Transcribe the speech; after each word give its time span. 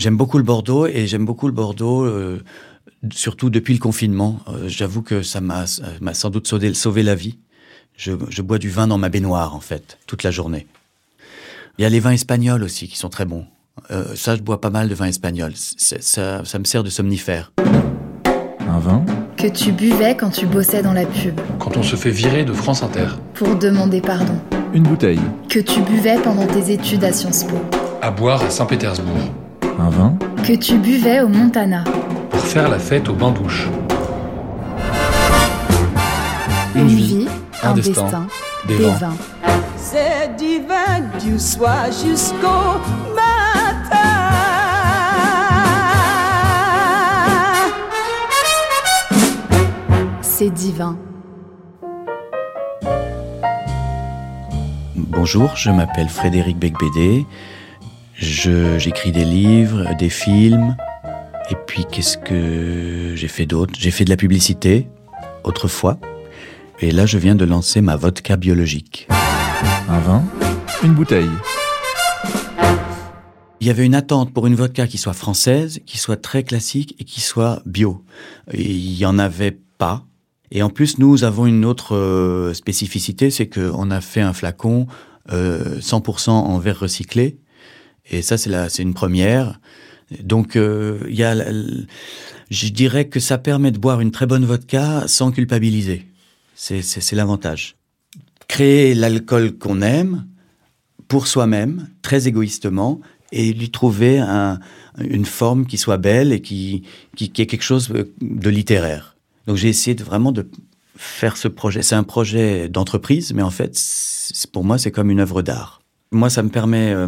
J'aime 0.00 0.16
beaucoup 0.16 0.38
le 0.38 0.44
Bordeaux 0.44 0.86
et 0.86 1.06
j'aime 1.06 1.26
beaucoup 1.26 1.46
le 1.46 1.52
Bordeaux, 1.52 2.04
euh, 2.04 2.42
surtout 3.12 3.50
depuis 3.50 3.74
le 3.74 3.80
confinement. 3.80 4.40
Euh, 4.48 4.66
J'avoue 4.66 5.02
que 5.02 5.20
ça 5.22 5.42
m'a 5.42 5.66
sans 5.66 6.30
doute 6.30 6.48
sauvé, 6.48 6.72
sauvé 6.72 7.02
la 7.02 7.14
vie. 7.14 7.36
Je, 7.98 8.12
je 8.30 8.40
bois 8.40 8.56
du 8.56 8.70
vin 8.70 8.86
dans 8.86 8.96
ma 8.96 9.10
baignoire, 9.10 9.54
en 9.54 9.60
fait, 9.60 9.98
toute 10.06 10.22
la 10.22 10.30
journée. 10.30 10.66
Il 11.76 11.82
y 11.82 11.84
a 11.84 11.90
les 11.90 12.00
vins 12.00 12.12
espagnols 12.12 12.62
aussi 12.62 12.88
qui 12.88 12.96
sont 12.96 13.10
très 13.10 13.26
bons. 13.26 13.44
Euh, 13.90 14.14
ça, 14.16 14.36
je 14.36 14.40
bois 14.40 14.58
pas 14.58 14.70
mal 14.70 14.88
de 14.88 14.94
vin 14.94 15.04
espagnol. 15.04 15.52
Ça, 15.54 16.44
ça 16.46 16.58
me 16.58 16.64
sert 16.64 16.82
de 16.82 16.88
somnifère. 16.88 17.52
Un 18.66 18.78
vin 18.78 19.04
que 19.36 19.48
tu 19.48 19.70
buvais 19.70 20.16
quand 20.16 20.30
tu 20.30 20.46
bossais 20.46 20.82
dans 20.82 20.94
la 20.94 21.04
pub, 21.04 21.38
Quand 21.58 21.76
on 21.76 21.82
se 21.82 21.96
fait 21.96 22.10
virer 22.10 22.46
de 22.46 22.54
France 22.54 22.82
Inter. 22.82 23.08
pour 23.34 23.54
demander 23.56 24.00
pardon, 24.00 24.38
Une 24.72 24.82
bouteille. 24.84 25.20
que 25.50 25.58
tu 25.60 25.82
buvais 25.82 26.16
pendant 26.22 26.46
tes 26.46 26.72
études 26.72 27.04
à 27.04 27.12
Sciences 27.12 27.44
Po, 27.44 27.56
À 28.00 28.10
boire 28.10 28.42
à 28.42 28.48
Saint-Pétersbourg. 28.50 29.16
Un 29.80 29.88
vin 29.88 30.14
que 30.44 30.52
tu 30.52 30.76
buvais 30.76 31.20
au 31.22 31.28
Montana, 31.28 31.84
Pour 32.28 32.40
faire 32.40 32.68
la 32.68 32.78
fête 32.78 33.08
au 33.08 33.14
bain-douche. 33.14 33.66
une 36.74 36.86
vie, 36.86 37.26
un 37.62 37.70
un 37.70 37.74
destin, 37.74 38.02
destin, 38.02 38.26
des 38.68 38.76
vins. 38.76 39.16
C'est 39.76 40.36
divin 40.36 41.00
du 41.24 41.38
soir 41.38 41.86
jusqu'au 41.86 42.78
matin. 43.14 43.96
C'est 50.20 50.50
divin. 50.50 50.98
Bonjour, 54.94 55.56
je 55.56 55.70
m'appelle 55.70 56.08
Frédéric 56.08 56.58
Becbédé. 56.58 57.26
Je- 58.20 58.78
J'écris 58.78 59.12
des 59.12 59.24
livres, 59.24 59.94
des 59.98 60.10
films. 60.10 60.76
Et 61.50 61.54
puis, 61.66 61.84
qu'est-ce 61.90 62.18
que 62.18 63.14
j'ai 63.16 63.28
fait 63.28 63.46
d'autre? 63.46 63.72
J'ai 63.78 63.90
fait 63.90 64.04
de 64.04 64.10
la 64.10 64.16
publicité, 64.16 64.88
autrefois. 65.44 65.98
Et 66.80 66.90
là, 66.92 67.06
je 67.06 67.18
viens 67.18 67.34
de 67.34 67.44
lancer 67.44 67.80
ma 67.80 67.96
vodka 67.96 68.36
biologique. 68.36 69.08
Un 69.88 69.98
vin 70.00 70.22
Une 70.84 70.94
bouteille. 70.94 71.28
Il 73.62 73.66
y 73.66 73.70
avait 73.70 73.84
une 73.84 73.94
attente 73.94 74.32
pour 74.32 74.46
une 74.46 74.54
vodka 74.54 74.86
qui 74.86 74.96
soit 74.96 75.12
française, 75.12 75.80
qui 75.84 75.98
soit 75.98 76.16
très 76.16 76.44
classique 76.44 76.94
et 76.98 77.04
qui 77.04 77.20
soit 77.20 77.60
bio. 77.66 78.02
Et 78.52 78.62
il 78.70 78.96
y 78.96 79.04
en 79.04 79.18
avait 79.18 79.58
pas. 79.76 80.04
Et 80.50 80.62
en 80.62 80.70
plus, 80.70 80.98
nous 80.98 81.24
avons 81.24 81.46
une 81.46 81.64
autre 81.64 81.94
euh, 81.94 82.54
spécificité, 82.54 83.30
c'est 83.30 83.48
qu'on 83.48 83.90
a 83.90 84.00
fait 84.00 84.22
un 84.22 84.32
flacon 84.32 84.86
euh, 85.32 85.78
100% 85.80 86.30
en 86.30 86.58
verre 86.58 86.80
recyclé. 86.80 87.38
Et 88.10 88.22
ça, 88.22 88.36
c'est 88.38 88.82
une 88.82 88.94
première. 88.94 89.60
Donc, 90.22 90.56
euh, 90.56 90.98
y 91.08 91.22
a, 91.22 91.34
je 92.50 92.68
dirais 92.68 93.06
que 93.06 93.20
ça 93.20 93.38
permet 93.38 93.70
de 93.70 93.78
boire 93.78 94.00
une 94.00 94.10
très 94.10 94.26
bonne 94.26 94.44
vodka 94.44 95.04
sans 95.06 95.30
culpabiliser. 95.30 96.06
C'est 96.54 97.12
l'avantage. 97.12 97.76
Créer 98.48 98.94
l'alcool 98.94 99.56
qu'on 99.56 99.80
aime 99.80 100.26
pour 101.08 101.26
soi-même, 101.26 101.88
très 102.02 102.26
égoïstement, 102.28 103.00
et 103.32 103.52
lui 103.52 103.70
trouver 103.70 104.18
un- 104.18 104.58
une 104.98 105.24
forme 105.24 105.64
qui 105.66 105.78
soit 105.78 105.96
belle 105.98 106.32
et 106.32 106.42
qui, 106.42 106.82
qui, 107.16 107.30
qui 107.30 107.42
est 107.42 107.46
quelque 107.46 107.62
chose 107.62 107.88
de 108.20 108.50
littéraire. 108.50 109.16
Donc 109.46 109.56
j'ai 109.56 109.68
essayé 109.68 109.94
de, 109.94 110.02
vraiment 110.02 110.32
de 110.32 110.48
faire 110.96 111.36
ce 111.36 111.46
projet. 111.48 111.82
C'est 111.82 111.94
un 111.94 112.02
projet 112.02 112.68
d'entreprise, 112.68 113.32
mais 113.32 113.42
en 113.42 113.50
fait, 113.50 113.80
pour 114.52 114.64
moi, 114.64 114.78
c'est 114.78 114.90
comme 114.90 115.10
une 115.10 115.20
œuvre 115.20 115.42
d'art. 115.42 115.80
Moi, 116.10 116.28
ça 116.28 116.42
me 116.42 116.48
permet 116.48 116.92
euh, 116.92 117.06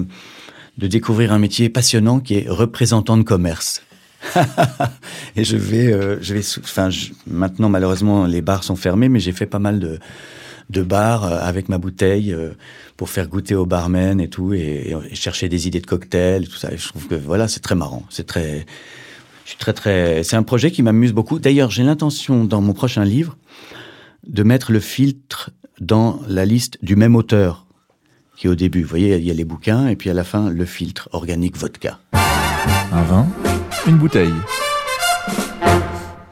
de 0.78 0.86
découvrir 0.86 1.32
un 1.32 1.38
métier 1.38 1.68
passionnant 1.68 2.20
qui 2.20 2.34
est 2.34 2.48
représentant 2.48 3.16
de 3.16 3.22
commerce. 3.22 3.82
et 5.36 5.44
je 5.44 5.56
vais, 5.56 5.92
euh, 5.92 6.18
je 6.22 6.34
vais, 6.34 6.42
enfin, 6.62 6.90
je- 6.90 7.08
maintenant 7.26 7.68
malheureusement 7.68 8.24
les 8.24 8.40
bars 8.40 8.62
sont 8.64 8.76
fermés, 8.76 9.08
mais 9.08 9.18
j'ai 9.20 9.32
fait 9.32 9.46
pas 9.46 9.58
mal 9.58 9.80
de, 9.80 9.98
de 10.70 10.82
bars 10.82 11.24
euh, 11.24 11.38
avec 11.40 11.68
ma 11.68 11.78
bouteille 11.78 12.32
euh, 12.32 12.50
pour 12.96 13.10
faire 13.10 13.26
goûter 13.28 13.54
aux 13.56 13.66
barmen 13.66 14.20
et 14.20 14.28
tout, 14.28 14.54
et, 14.54 14.94
et 15.10 15.14
chercher 15.14 15.48
des 15.48 15.66
idées 15.66 15.80
de 15.80 15.86
cocktails, 15.86 16.44
et 16.44 16.46
tout 16.46 16.56
ça. 16.56 16.72
Et 16.72 16.78
je 16.78 16.88
trouve 16.88 17.08
que 17.08 17.16
voilà, 17.16 17.48
c'est 17.48 17.60
très 17.60 17.74
marrant. 17.74 18.04
C'est 18.10 18.26
très, 18.26 18.64
je 19.44 19.50
suis 19.50 19.58
très 19.58 19.72
très. 19.72 20.22
C'est 20.22 20.36
un 20.36 20.44
projet 20.44 20.70
qui 20.70 20.82
m'amuse 20.82 21.12
beaucoup. 21.12 21.38
D'ailleurs, 21.40 21.70
j'ai 21.72 21.82
l'intention 21.82 22.44
dans 22.44 22.60
mon 22.60 22.74
prochain 22.74 23.04
livre 23.04 23.36
de 24.28 24.44
mettre 24.44 24.70
le 24.70 24.78
filtre 24.80 25.50
dans 25.80 26.20
la 26.28 26.44
liste 26.44 26.78
du 26.82 26.94
même 26.94 27.16
auteur 27.16 27.61
qui 28.36 28.46
est 28.46 28.50
au 28.50 28.54
début. 28.54 28.82
Vous 28.82 28.88
voyez, 28.88 29.16
il 29.16 29.24
y 29.24 29.30
a 29.30 29.34
les 29.34 29.44
bouquins 29.44 29.88
et 29.88 29.96
puis 29.96 30.10
à 30.10 30.14
la 30.14 30.24
fin 30.24 30.50
le 30.50 30.64
filtre 30.64 31.08
organique 31.12 31.56
vodka. 31.56 31.98
Un 32.92 33.02
vin 33.02 33.26
Une 33.86 33.96
bouteille. 33.96 34.32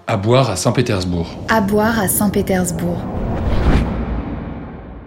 À 0.07 0.17
boire 0.17 0.51
à 0.51 0.57
Saint-Pétersbourg. 0.57 1.27
À 1.49 1.61
boire 1.61 1.99
à 1.99 2.09
Saint-Pétersbourg. 2.09 3.01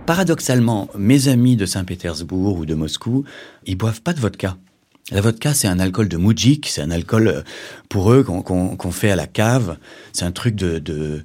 Paradoxalement, 0.05 0.89
mes 0.97 1.27
amis 1.27 1.55
de 1.55 1.65
Saint-Pétersbourg 1.65 2.57
ou 2.57 2.65
de 2.65 2.73
Moscou, 2.73 3.23
ils 3.65 3.75
boivent 3.77 4.01
pas 4.01 4.13
de 4.13 4.19
vodka. 4.19 4.57
La 5.11 5.21
vodka, 5.21 5.53
c'est 5.53 5.67
un 5.67 5.79
alcool 5.79 6.07
de 6.07 6.17
moudjik, 6.17 6.67
c'est 6.67 6.81
un 6.81 6.91
alcool 6.91 7.27
euh, 7.27 7.41
pour 7.89 8.11
eux 8.13 8.23
qu'on 8.23 8.91
fait 8.91 9.11
à 9.11 9.15
la 9.15 9.27
cave. 9.27 9.77
C'est 10.13 10.25
un 10.25 10.31
truc 10.31 10.55
de, 10.55 10.79
de, 10.79 11.23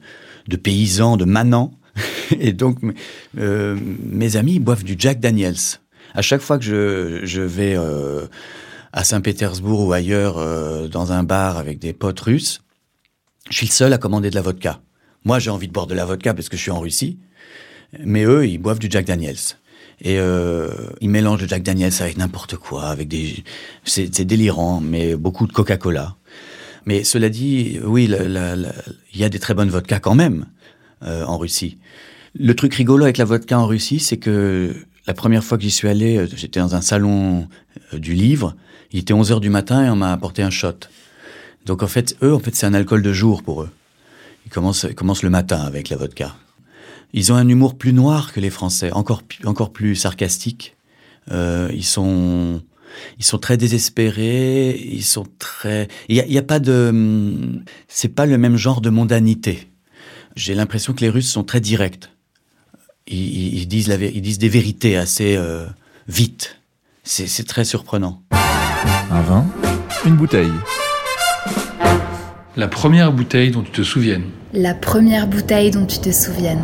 de 0.48 0.56
paysan, 0.56 1.16
de 1.16 1.24
manant. 1.24 1.72
Et 2.40 2.52
donc, 2.52 2.78
euh, 3.38 3.78
mes 4.04 4.36
amis, 4.36 4.58
boivent 4.58 4.84
du 4.84 4.96
Jack 4.98 5.20
Daniels. 5.20 5.56
À 6.14 6.22
chaque 6.22 6.40
fois 6.40 6.58
que 6.58 6.64
je, 7.24 7.40
vais 7.40 7.74
euh, 7.76 8.26
à 8.92 9.04
Saint-Pétersbourg 9.04 9.86
ou 9.86 9.92
ailleurs 9.92 10.38
euh, 10.38 10.88
dans 10.88 11.12
un 11.12 11.22
bar 11.22 11.58
avec 11.58 11.78
des 11.78 11.92
potes 11.92 12.20
russes, 12.20 12.62
je 13.50 13.56
suis 13.56 13.66
le 13.66 13.72
seul 13.72 13.92
à 13.92 13.98
commander 13.98 14.30
de 14.30 14.34
la 14.34 14.42
vodka. 14.42 14.80
Moi, 15.24 15.38
j'ai 15.38 15.50
envie 15.50 15.68
de 15.68 15.72
boire 15.72 15.86
de 15.86 15.94
la 15.94 16.04
vodka 16.04 16.34
parce 16.34 16.48
que 16.48 16.56
je 16.56 16.62
suis 16.62 16.70
en 16.70 16.80
Russie. 16.80 17.18
Mais 18.04 18.24
eux, 18.24 18.46
ils 18.46 18.58
boivent 18.58 18.78
du 18.78 18.88
Jack 18.90 19.06
Daniels. 19.06 19.36
Et 20.00 20.18
ils 21.00 21.10
mélangent 21.10 21.40
le 21.40 21.48
Jack 21.48 21.62
Daniels 21.64 21.94
avec 22.00 22.18
n'importe 22.18 22.56
quoi, 22.56 22.84
avec 22.84 23.08
des... 23.08 23.42
C'est 23.84 24.24
délirant, 24.24 24.80
mais 24.80 25.16
beaucoup 25.16 25.46
de 25.46 25.52
Coca-Cola. 25.52 26.14
Mais 26.86 27.02
cela 27.02 27.30
dit, 27.30 27.80
oui, 27.82 28.04
il 28.04 29.20
y 29.20 29.24
a 29.24 29.28
des 29.28 29.38
très 29.38 29.54
bonnes 29.54 29.70
vodkas 29.70 29.98
quand 29.98 30.14
même 30.14 30.46
euh, 31.02 31.24
en 31.24 31.38
Russie. 31.38 31.78
Le 32.38 32.54
truc 32.54 32.74
rigolo 32.74 33.04
avec 33.04 33.18
la 33.18 33.24
vodka 33.24 33.58
en 33.58 33.66
Russie, 33.66 34.00
c'est 34.00 34.18
que 34.18 34.74
la 35.06 35.14
première 35.14 35.42
fois 35.42 35.56
que 35.56 35.64
j'y 35.64 35.70
suis 35.70 35.88
allé, 35.88 36.18
euh, 36.18 36.28
j'étais 36.34 36.60
dans 36.60 36.74
un 36.74 36.80
salon 36.80 37.48
euh, 37.94 37.98
du 37.98 38.14
livre, 38.14 38.54
il 38.92 39.00
était 39.00 39.14
11 39.14 39.32
heures 39.32 39.40
du 39.40 39.50
matin 39.50 39.84
et 39.84 39.90
on 39.90 39.96
m'a 39.96 40.12
apporté 40.12 40.42
un 40.42 40.50
shot. 40.50 40.74
Donc 41.66 41.82
en 41.82 41.86
fait, 41.86 42.16
eux, 42.22 42.34
en 42.34 42.38
fait, 42.38 42.54
c'est 42.54 42.66
un 42.66 42.74
alcool 42.74 43.02
de 43.02 43.12
jour 43.12 43.42
pour 43.42 43.62
eux. 43.62 43.70
Ils 44.46 44.50
commencent, 44.50 44.86
ils 44.88 44.94
commencent 44.94 45.22
le 45.22 45.30
matin 45.30 45.60
avec 45.60 45.88
la 45.88 45.96
vodka. 45.96 46.34
Ils 47.12 47.32
ont 47.32 47.36
un 47.36 47.48
humour 47.48 47.76
plus 47.76 47.92
noir 47.92 48.32
que 48.32 48.40
les 48.40 48.50
Français, 48.50 48.92
encore, 48.92 49.22
encore 49.44 49.72
plus 49.72 49.96
sarcastique. 49.96 50.76
Euh, 51.30 51.70
ils 51.72 51.84
sont, 51.84 52.62
ils 53.18 53.24
sont 53.24 53.38
très 53.38 53.56
désespérés. 53.56 54.78
Ils 54.78 55.04
sont 55.04 55.26
très. 55.38 55.88
Il 56.08 56.16
y 56.16 56.36
a, 56.36 56.40
a 56.40 56.42
pas 56.42 56.58
de. 56.58 56.88
hum, 56.90 57.62
C'est 57.88 58.08
pas 58.08 58.26
le 58.26 58.38
même 58.38 58.56
genre 58.56 58.80
de 58.80 58.90
mondanité. 58.90 59.67
J'ai 60.38 60.54
l'impression 60.54 60.92
que 60.92 61.00
les 61.00 61.08
Russes 61.08 61.28
sont 61.32 61.42
très 61.42 61.58
directs. 61.60 62.08
Ils, 63.08 63.66
disent 63.66 63.88
la, 63.88 63.96
vé- 63.96 64.12
ils 64.14 64.22
disent 64.22 64.38
des 64.38 64.48
vérités 64.48 64.96
assez 64.96 65.34
euh, 65.36 65.66
vite. 66.06 66.60
C'est 67.02 67.26
c'est 67.26 67.42
très 67.42 67.64
surprenant. 67.64 68.22
Un 69.10 69.20
vin 69.22 69.44
Une 70.06 70.14
bouteille. 70.14 70.52
La 72.56 72.68
première 72.68 73.12
bouteille 73.12 73.50
dont 73.50 73.62
tu 73.62 73.72
te 73.72 73.82
souviennes. 73.82 74.26
La 74.52 74.74
première 74.74 75.26
bouteille 75.26 75.72
dont 75.72 75.86
tu 75.86 75.98
te 75.98 76.12
souviennes. 76.12 76.62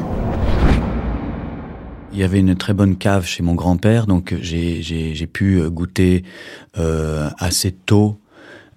Il 2.12 2.20
y 2.20 2.22
avait 2.22 2.38
une 2.38 2.54
très 2.54 2.74
bonne 2.74 2.96
cave 2.96 3.26
chez 3.26 3.42
mon 3.42 3.54
grand-père, 3.56 4.06
donc 4.06 4.36
j'ai 4.40 4.82
j'ai- 4.82 5.16
j'ai 5.16 5.26
pu 5.26 5.56
euh, 5.60 5.68
goûter 5.68 6.22
euh, 6.78 7.28
assez 7.38 7.72
tôt 7.72 8.20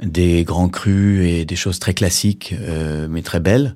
des 0.01 0.44
grands 0.44 0.69
crus 0.69 1.23
et 1.27 1.45
des 1.45 1.55
choses 1.55 1.77
très 1.77 1.94
classiques, 1.94 2.55
euh, 2.59 3.07
mais 3.07 3.21
très 3.21 3.39
belles. 3.39 3.75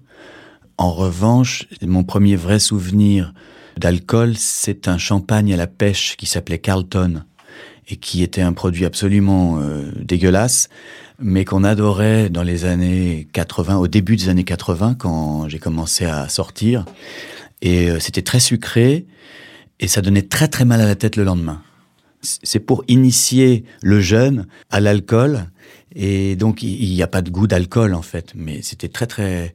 En 0.81 0.93
revanche, 0.93 1.67
mon 1.83 2.03
premier 2.03 2.35
vrai 2.35 2.57
souvenir 2.57 3.35
d'alcool, 3.77 4.33
c'est 4.35 4.87
un 4.87 4.97
champagne 4.97 5.53
à 5.53 5.55
la 5.55 5.67
pêche 5.67 6.15
qui 6.17 6.25
s'appelait 6.25 6.57
Carlton. 6.57 7.21
et 7.87 7.97
qui 7.97 8.23
était 8.23 8.41
un 8.41 8.51
produit 8.51 8.85
absolument 8.85 9.59
euh, 9.59 9.91
dégueulasse, 10.01 10.69
mais 11.19 11.45
qu'on 11.45 11.63
adorait 11.63 12.31
dans 12.31 12.41
les 12.41 12.65
années 12.65 13.27
80, 13.31 13.77
au 13.77 13.87
début 13.87 14.15
des 14.15 14.29
années 14.29 14.43
80, 14.43 14.95
quand 14.97 15.47
j'ai 15.47 15.59
commencé 15.59 16.05
à 16.05 16.27
sortir. 16.29 16.85
Et 17.61 17.91
euh, 17.91 17.99
c'était 17.99 18.23
très 18.23 18.39
sucré, 18.39 19.05
et 19.79 19.87
ça 19.87 20.01
donnait 20.01 20.23
très 20.23 20.47
très 20.47 20.65
mal 20.65 20.81
à 20.81 20.85
la 20.85 20.95
tête 20.95 21.15
le 21.15 21.23
lendemain. 21.23 21.61
C'est 22.23 22.59
pour 22.59 22.83
initier 22.87 23.65
le 23.83 23.99
jeune 23.99 24.47
à 24.71 24.79
l'alcool, 24.79 25.45
et 25.95 26.35
donc 26.35 26.63
il 26.63 26.91
n'y 26.91 27.03
a 27.03 27.07
pas 27.07 27.21
de 27.21 27.29
goût 27.29 27.45
d'alcool 27.45 27.93
en 27.93 28.01
fait, 28.01 28.31
mais 28.33 28.63
c'était 28.63 28.89
très 28.89 29.05
très... 29.05 29.53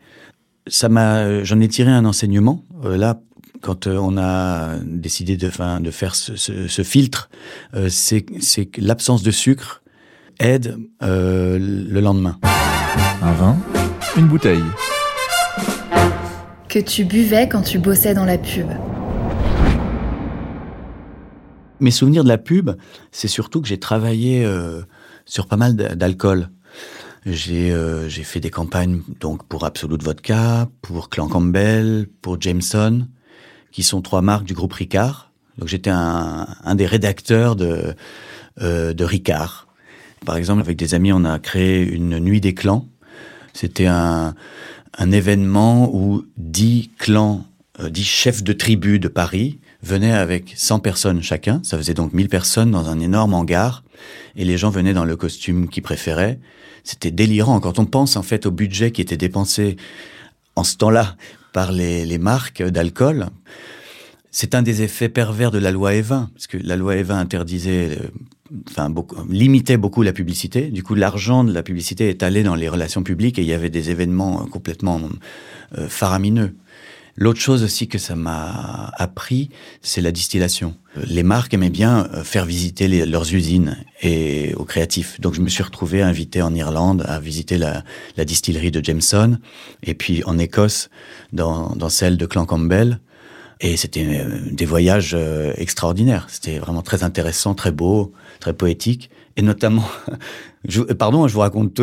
Ça 0.68 0.88
m'a, 0.88 1.44
j'en 1.44 1.60
ai 1.60 1.68
tiré 1.68 1.90
un 1.90 2.04
enseignement 2.04 2.64
euh, 2.84 2.96
là 2.96 3.20
quand 3.60 3.86
euh, 3.86 3.98
on 3.98 4.16
a 4.16 4.76
décidé 4.84 5.36
de, 5.36 5.48
fin, 5.48 5.80
de 5.80 5.90
faire 5.90 6.14
ce, 6.14 6.36
ce, 6.36 6.68
ce 6.68 6.82
filtre, 6.82 7.30
euh, 7.74 7.88
c'est 7.88 8.22
que 8.22 8.80
l'absence 8.80 9.22
de 9.22 9.30
sucre 9.30 9.82
aide 10.38 10.78
euh, 11.02 11.58
le 11.58 12.00
lendemain. 12.00 12.38
Un 13.22 13.32
vin, 13.32 13.56
une 14.16 14.26
bouteille. 14.26 14.62
Que 16.68 16.78
tu 16.78 17.04
buvais 17.04 17.48
quand 17.48 17.62
tu 17.62 17.78
bossais 17.78 18.14
dans 18.14 18.24
la 18.24 18.38
pub. 18.38 18.68
Mes 21.80 21.90
souvenirs 21.90 22.24
de 22.24 22.28
la 22.28 22.38
pub, 22.38 22.70
c'est 23.12 23.28
surtout 23.28 23.60
que 23.60 23.68
j'ai 23.68 23.78
travaillé 23.78 24.44
euh, 24.44 24.82
sur 25.24 25.46
pas 25.46 25.56
mal 25.56 25.74
d'alcool. 25.74 26.48
J'ai 27.26 27.72
euh, 27.72 28.08
fait 28.08 28.38
des 28.38 28.50
campagnes 28.50 29.00
donc 29.18 29.42
pour 29.42 29.64
Absolute 29.64 30.00
Vodka, 30.00 30.68
pour 30.80 31.08
Clan 31.08 31.26
Campbell, 31.26 32.06
pour 32.22 32.40
Jameson, 32.40 33.08
qui 33.72 33.82
sont 33.82 34.00
trois 34.00 34.22
marques 34.22 34.44
du 34.44 34.54
groupe 34.54 34.72
Ricard. 34.72 35.32
Donc 35.58 35.66
j'étais 35.66 35.90
un, 35.90 36.46
un 36.62 36.74
des 36.76 36.86
rédacteurs 36.86 37.56
de, 37.56 37.96
euh, 38.62 38.94
de 38.94 39.04
Ricard. 39.04 39.66
Par 40.24 40.36
exemple, 40.36 40.60
avec 40.60 40.78
des 40.78 40.94
amis, 40.94 41.12
on 41.12 41.24
a 41.24 41.40
créé 41.40 41.82
une 41.82 42.20
nuit 42.20 42.40
des 42.40 42.54
clans. 42.54 42.86
C'était 43.54 43.86
un, 43.86 44.36
un 44.96 45.10
événement 45.10 45.92
où 45.92 46.24
dix 46.36 46.90
clans, 46.96 47.44
euh, 47.80 47.90
dix 47.90 48.04
chefs 48.04 48.44
de 48.44 48.52
tribu 48.52 49.00
de 49.00 49.08
Paris 49.08 49.58
venaient 49.82 50.12
avec 50.12 50.52
100 50.56 50.78
personnes 50.78 51.22
chacun. 51.22 51.60
Ça 51.64 51.76
faisait 51.76 51.94
donc 51.94 52.12
1000 52.12 52.28
personnes 52.28 52.70
dans 52.70 52.88
un 52.88 53.00
énorme 53.00 53.34
hangar. 53.34 53.82
Et 54.36 54.44
les 54.44 54.56
gens 54.56 54.70
venaient 54.70 54.94
dans 54.94 55.04
le 55.04 55.16
costume 55.16 55.68
qu'ils 55.68 55.82
préféraient. 55.82 56.38
C'était 56.84 57.10
délirant. 57.10 57.60
Quand 57.60 57.78
on 57.78 57.84
pense 57.84 58.16
en 58.16 58.22
fait 58.22 58.46
au 58.46 58.50
budget 58.50 58.92
qui 58.92 59.00
était 59.00 59.16
dépensé 59.16 59.76
en 60.54 60.64
ce 60.64 60.76
temps-là 60.76 61.16
par 61.52 61.72
les, 61.72 62.18
marques 62.18 62.62
d'alcool, 62.62 63.26
c'est 64.30 64.54
un 64.54 64.62
des 64.62 64.82
effets 64.82 65.08
pervers 65.08 65.50
de 65.50 65.58
la 65.58 65.70
loi 65.70 65.94
Evin, 65.94 66.30
parce 66.34 66.46
que 66.46 66.58
la 66.58 66.76
loi 66.76 66.96
Evin 66.96 67.18
interdisait, 67.18 67.98
euh, 67.98 68.08
enfin, 68.68 68.92
limitait 69.30 69.78
beaucoup 69.78 70.02
la 70.02 70.12
publicité. 70.12 70.68
Du 70.68 70.82
coup, 70.82 70.94
l'argent 70.94 71.44
de 71.44 71.52
la 71.52 71.62
publicité 71.62 72.08
est 72.08 72.22
allé 72.22 72.42
dans 72.42 72.54
les 72.54 72.68
relations 72.68 73.02
publiques 73.02 73.38
et 73.38 73.42
il 73.42 73.48
y 73.48 73.54
avait 73.54 73.70
des 73.70 73.90
événements 73.90 74.42
euh, 74.42 74.46
complètement 74.46 75.00
euh, 75.78 75.88
faramineux. 75.88 76.54
L'autre 77.16 77.40
chose 77.40 77.62
aussi 77.62 77.88
que 77.88 77.98
ça 77.98 78.14
m'a 78.14 78.92
appris, 78.96 79.48
c'est 79.80 80.02
la 80.02 80.12
distillation. 80.12 80.76
Les 81.04 81.22
marques 81.22 81.52
aimaient 81.54 81.70
bien 81.70 82.08
euh, 82.14 82.24
faire 82.24 82.44
visiter 82.44 82.88
leurs 83.06 83.34
usines 83.34 83.76
et 84.02 84.54
aux 84.54 84.64
créatifs. 84.64 85.20
Donc 85.20 85.34
je 85.34 85.40
me 85.40 85.48
suis 85.48 85.62
retrouvé 85.62 86.02
invité 86.02 86.42
en 86.42 86.54
Irlande 86.54 87.04
à 87.06 87.20
visiter 87.20 87.58
la, 87.58 87.82
distillerie 88.24 88.70
de 88.70 88.82
Jameson 88.82 89.38
et 89.82 89.94
puis 89.94 90.24
en 90.24 90.38
Écosse 90.38 90.90
dans, 91.32 91.74
dans 91.76 91.88
celle 91.88 92.16
de 92.16 92.26
Clan 92.26 92.46
Campbell. 92.46 93.00
Et 93.60 93.76
c'était 93.76 94.04
euh, 94.04 94.38
des 94.50 94.66
voyages 94.66 95.14
euh, 95.14 95.52
extraordinaires. 95.56 96.26
C'était 96.28 96.58
vraiment 96.58 96.82
très 96.82 97.02
intéressant, 97.02 97.54
très 97.54 97.72
beau, 97.72 98.12
très 98.40 98.52
poétique. 98.52 99.10
Et 99.36 99.42
notamment, 99.42 99.88
je, 100.68 100.82
pardon, 100.82 101.26
je 101.26 101.34
vous 101.34 101.40
raconte 101.40 101.80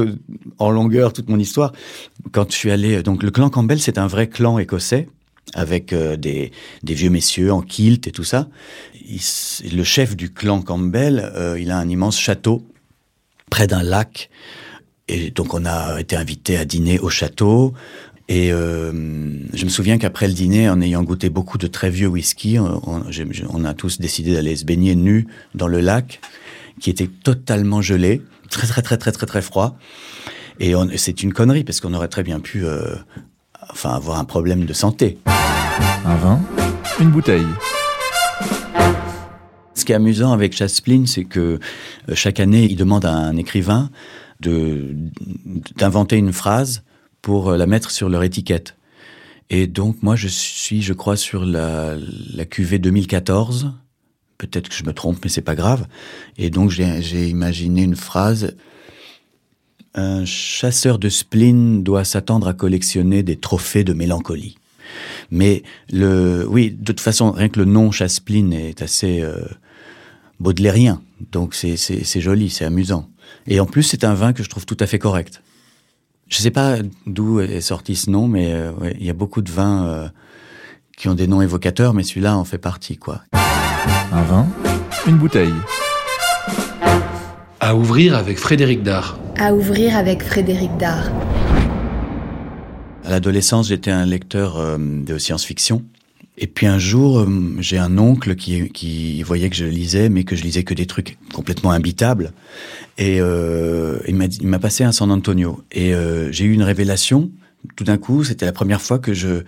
en 0.59 0.69
longueur 0.69 1.13
toute 1.13 1.30
mon 1.30 1.39
histoire. 1.39 1.74
Quand 2.31 2.51
je 2.51 2.56
suis 2.56 2.71
allé, 2.71 3.01
donc 3.04 3.24
le 3.24 3.31
clan 3.31 3.50
Campbell, 3.50 3.80
c'est 3.80 3.98
un 3.98 4.07
vrai 4.07 4.27
clan 4.27 4.59
écossais 4.59 5.07
avec 5.54 5.94
euh, 5.94 6.16
des, 6.16 6.51
vieux 6.84 7.10
messieurs 7.10 7.51
en 7.51 7.62
kilt 7.62 8.07
et 8.07 8.12
tout 8.12 8.24
ça. 8.24 8.48
Le 9.72 9.84
chef 9.84 10.16
du 10.16 10.31
clan 10.31 10.62
Campbell, 10.62 11.31
euh, 11.36 11.60
il 11.60 11.72
a 11.72 11.78
un 11.78 11.90
immense 11.90 12.19
château 12.19 12.66
près 13.50 13.68
d'un 13.68 13.84
lac. 13.84 14.30
Et 15.07 15.31
donc 15.31 15.54
on 15.54 15.66
a 15.66 16.00
été 16.00 16.16
invité 16.16 16.57
à 16.57 16.66
dîner 16.66 17.00
au 17.00 17.10
château. 17.10 17.74
Et 18.30 18.54
euh, 18.54 18.92
je 19.54 19.66
me 19.66 19.69
souviens 19.69 19.98
qu'après 19.98 20.28
le 20.28 20.34
dîner, 20.34 20.69
en 20.69 20.80
ayant 20.80 21.04
goûté 21.04 21.30
beaucoup 21.30 21.57
de 21.57 21.68
très 21.68 21.90
vieux 21.90 22.07
whisky, 22.07 22.57
on, 22.57 23.66
a 23.66 23.74
tous 23.74 24.00
décidé 24.00 24.34
d'aller 24.34 24.56
se 24.56 24.63
baigner 24.63 24.95
nus 24.95 25.28
dans 25.56 25.68
le 25.68 25.81
lac, 25.81 26.22
qui 26.80 26.90
était 26.90 27.10
totalement 27.24 27.81
gelé, 27.81 28.22
très 28.50 28.66
très 28.66 28.81
très 28.81 28.98
très 28.98 29.12
très 29.12 29.25
très 29.25 29.42
froid. 29.42 29.78
Et 30.62 30.74
c'est 30.95 31.22
une 31.22 31.34
connerie 31.34 31.66
parce 31.66 31.81
qu'on 31.81 31.94
aurait 31.94 32.07
très 32.07 32.24
bien 32.24 32.40
pu 32.40 32.63
enfin 33.74 33.96
avoir 33.96 34.20
un 34.20 34.24
problème 34.24 34.66
de 34.66 34.74
santé. 34.74 35.18
Un 36.06 36.16
vin, 36.16 36.40
une 37.00 37.10
bouteille. 37.10 37.48
Ce 39.74 39.84
qui 39.84 39.92
est 39.92 39.96
amusant 39.96 40.31
avec 40.31 40.56
Chaspline, 40.56 41.08
c'est 41.08 41.25
que 41.25 41.60
euh, 42.10 42.16
chaque 42.16 42.40
année, 42.40 42.66
il 42.70 42.75
demande 42.78 43.04
à 43.04 43.12
un 43.12 43.36
écrivain 43.36 43.90
de 44.40 44.96
d'inventer 45.75 46.18
une 46.18 46.31
phrase 46.31 46.84
pour 47.22 47.50
euh, 47.50 47.58
la 47.58 47.66
mettre 47.66 47.90
sur 47.90 48.10
leur 48.10 48.24
étiquette. 48.24 48.78
Et 49.50 49.66
donc 49.66 50.04
moi, 50.04 50.16
je 50.16 50.28
suis, 50.28 50.84
je 50.84 50.94
crois, 50.94 51.18
sur 51.18 51.44
la, 51.44 51.96
la 52.34 52.46
cuvée 52.46 52.78
2014. 52.78 53.74
Peut-être 54.38 54.69
que 54.69 54.76
je 54.76 54.84
me 54.84 54.94
trompe, 54.94 55.18
mais 55.24 55.30
c'est 55.30 55.42
pas 55.42 55.56
grave. 55.56 55.88
Et 56.38 56.52
donc 56.52 56.69
j'ai 56.69 57.28
imaginé 57.28 57.81
une 57.81 57.96
phrase 57.96 58.56
un 59.95 60.25
chasseur 60.25 61.00
de 61.00 61.10
spleen 61.10 61.84
doit 61.84 62.04
s'attendre 62.04 62.48
à 62.48 62.54
collectionner 62.54 63.24
des 63.24 63.36
trophées 63.36 63.84
de 63.84 63.94
mélancolie. 63.94 64.57
Mais 65.31 65.63
le, 65.92 66.45
oui, 66.48 66.72
de 66.72 66.86
toute 66.86 67.00
façon, 67.00 67.31
rien 67.31 67.50
que 67.50 67.60
le 67.60 67.66
nom 67.66 67.92
chasse-spleen 67.92 68.54
est 68.54 68.81
assez 68.81 69.22
euh, 69.22 69.38
baudelairien. 70.40 71.01
Donc 71.31 71.56
c'est 71.56 72.22
joli, 72.22 72.50
c'est 72.50 72.66
amusant. 72.66 73.10
Et 73.48 73.60
en 73.60 73.66
plus, 73.66 73.84
c'est 73.84 74.04
un 74.04 74.13
vin 74.13 74.34
que 74.34 74.44
je 74.44 74.50
trouve 74.50 74.66
tout 74.66 74.78
à 74.80 74.88
fait 74.88 75.00
correct. 75.00 75.42
Je 76.28 76.38
sais 76.38 76.51
pas 76.51 76.78
d'où 77.06 77.40
est 77.40 77.62
sorti 77.62 77.95
ce 77.95 78.10
nom, 78.10 78.28
mais 78.28 78.54
euh, 78.54 78.72
ouais, 78.74 78.95
il 79.00 79.06
y 79.06 79.10
a 79.10 79.13
beaucoup 79.13 79.42
de 79.42 79.51
vins 79.51 79.86
euh, 79.86 80.07
qui 80.98 81.07
ont 81.07 81.16
des 81.16 81.28
noms 81.28 81.42
évocateurs, 81.42 81.94
mais 81.94 82.04
celui-là 82.04 82.38
en 82.38 82.44
fait 82.44 82.57
partie, 82.57 82.98
quoi. 82.98 83.22
Un 84.12 84.24
vin, 84.24 84.48
une 85.07 85.18
bouteille. 85.18 85.54
À 87.60 87.75
ouvrir 87.75 88.16
avec 88.16 88.38
Frédéric 88.38 88.84
Dard. 88.84 89.18
À 89.38 89.53
ouvrir 89.53 89.97
avec 89.97 90.21
Frédéric 90.21 90.78
Dard. 90.78 91.11
À 93.04 93.09
l'adolescence, 93.09 93.69
j'étais 93.69 93.90
un 93.90 94.06
lecteur 94.06 94.57
euh, 94.57 94.78
de 94.80 95.18
science-fiction. 95.18 95.83
Et 96.37 96.45
puis 96.47 96.68
un 96.68 96.78
jour, 96.78 97.19
euh, 97.19 97.56
j'ai 97.59 97.80
un 97.80 97.97
oncle 97.97 98.35
qui, 98.35 99.23
voyait 99.23 99.49
que 99.49 99.56
je 99.56 99.66
lisais, 99.66 100.09
mais 100.09 100.23
que 100.23 100.35
je 100.35 100.44
lisais 100.44 100.63
que 100.63 100.75
des 100.75 100.85
trucs 100.85 101.18
complètement 101.33 101.71
imbitables. 101.71 102.31
Et 102.99 103.19
euh, 103.19 103.99
il 104.07 104.16
m'a 104.16 104.59
passé 104.59 104.83
un 104.83 104.92
San 104.92 105.09
Antonio. 105.09 105.63
Et 105.71 105.94
j'ai 106.31 106.45
eu 106.45 106.54
une 106.54 106.63
révélation. 106.63 107.31
Tout 107.75 107.83
d'un 107.83 107.97
coup, 107.97 108.23
c'était 108.23 108.45
la 108.45 108.54
première 108.54 108.81
fois 108.81 108.99
que 108.99 109.13
je 109.13 109.44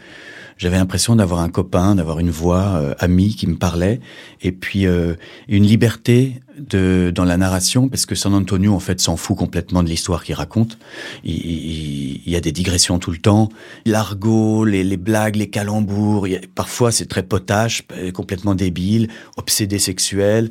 j'avais 0.57 0.77
l'impression 0.77 1.15
d'avoir 1.15 1.41
un 1.41 1.49
copain, 1.49 1.95
d'avoir 1.95 2.19
une 2.19 2.29
voix 2.29 2.75
euh, 2.75 2.95
amie 2.99 3.35
qui 3.35 3.47
me 3.47 3.55
parlait, 3.55 3.99
et 4.41 4.51
puis 4.51 4.85
euh, 4.85 5.15
une 5.47 5.65
liberté 5.65 6.41
de 6.57 7.11
dans 7.13 7.25
la 7.25 7.37
narration, 7.37 7.89
parce 7.89 8.05
que 8.05 8.15
San 8.15 8.33
Antonio 8.33 8.73
en 8.73 8.79
fait 8.79 9.01
s'en 9.01 9.17
fout 9.17 9.37
complètement 9.37 9.83
de 9.83 9.89
l'histoire 9.89 10.23
qu'il 10.23 10.35
raconte. 10.35 10.77
Il, 11.23 11.35
il, 11.35 12.21
il, 12.25 12.31
y 12.31 12.35
a 12.35 12.41
des 12.41 12.53
digressions 12.53 12.99
tout 12.99 13.11
le 13.11 13.17
temps, 13.17 13.49
l'argot, 13.85 14.63
les, 14.63 14.83
les, 14.83 14.97
blagues, 14.97 15.35
les 15.35 15.49
calembours. 15.49 16.27
A, 16.27 16.39
parfois 16.55 16.91
c'est 16.91 17.07
très 17.07 17.23
potache, 17.23 17.83
complètement 18.13 18.55
débile, 18.55 19.09
obsédé 19.35 19.79
sexuel, 19.79 20.49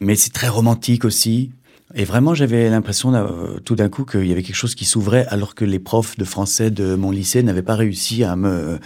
mais 0.00 0.16
c'est 0.16 0.32
très 0.32 0.48
romantique 0.48 1.04
aussi. 1.04 1.50
Et 1.98 2.04
vraiment, 2.04 2.34
j'avais 2.34 2.68
l'impression 2.68 3.14
euh, 3.14 3.58
tout 3.64 3.74
d'un 3.74 3.88
coup 3.88 4.04
qu'il 4.04 4.26
y 4.26 4.32
avait 4.32 4.42
quelque 4.42 4.54
chose 4.54 4.74
qui 4.74 4.84
s'ouvrait, 4.84 5.24
alors 5.28 5.54
que 5.54 5.64
les 5.64 5.78
profs 5.78 6.18
de 6.18 6.24
français 6.26 6.70
de 6.70 6.94
mon 6.94 7.10
lycée 7.10 7.42
n'avaient 7.42 7.62
pas 7.62 7.74
réussi 7.74 8.22
à 8.22 8.36
me, 8.36 8.78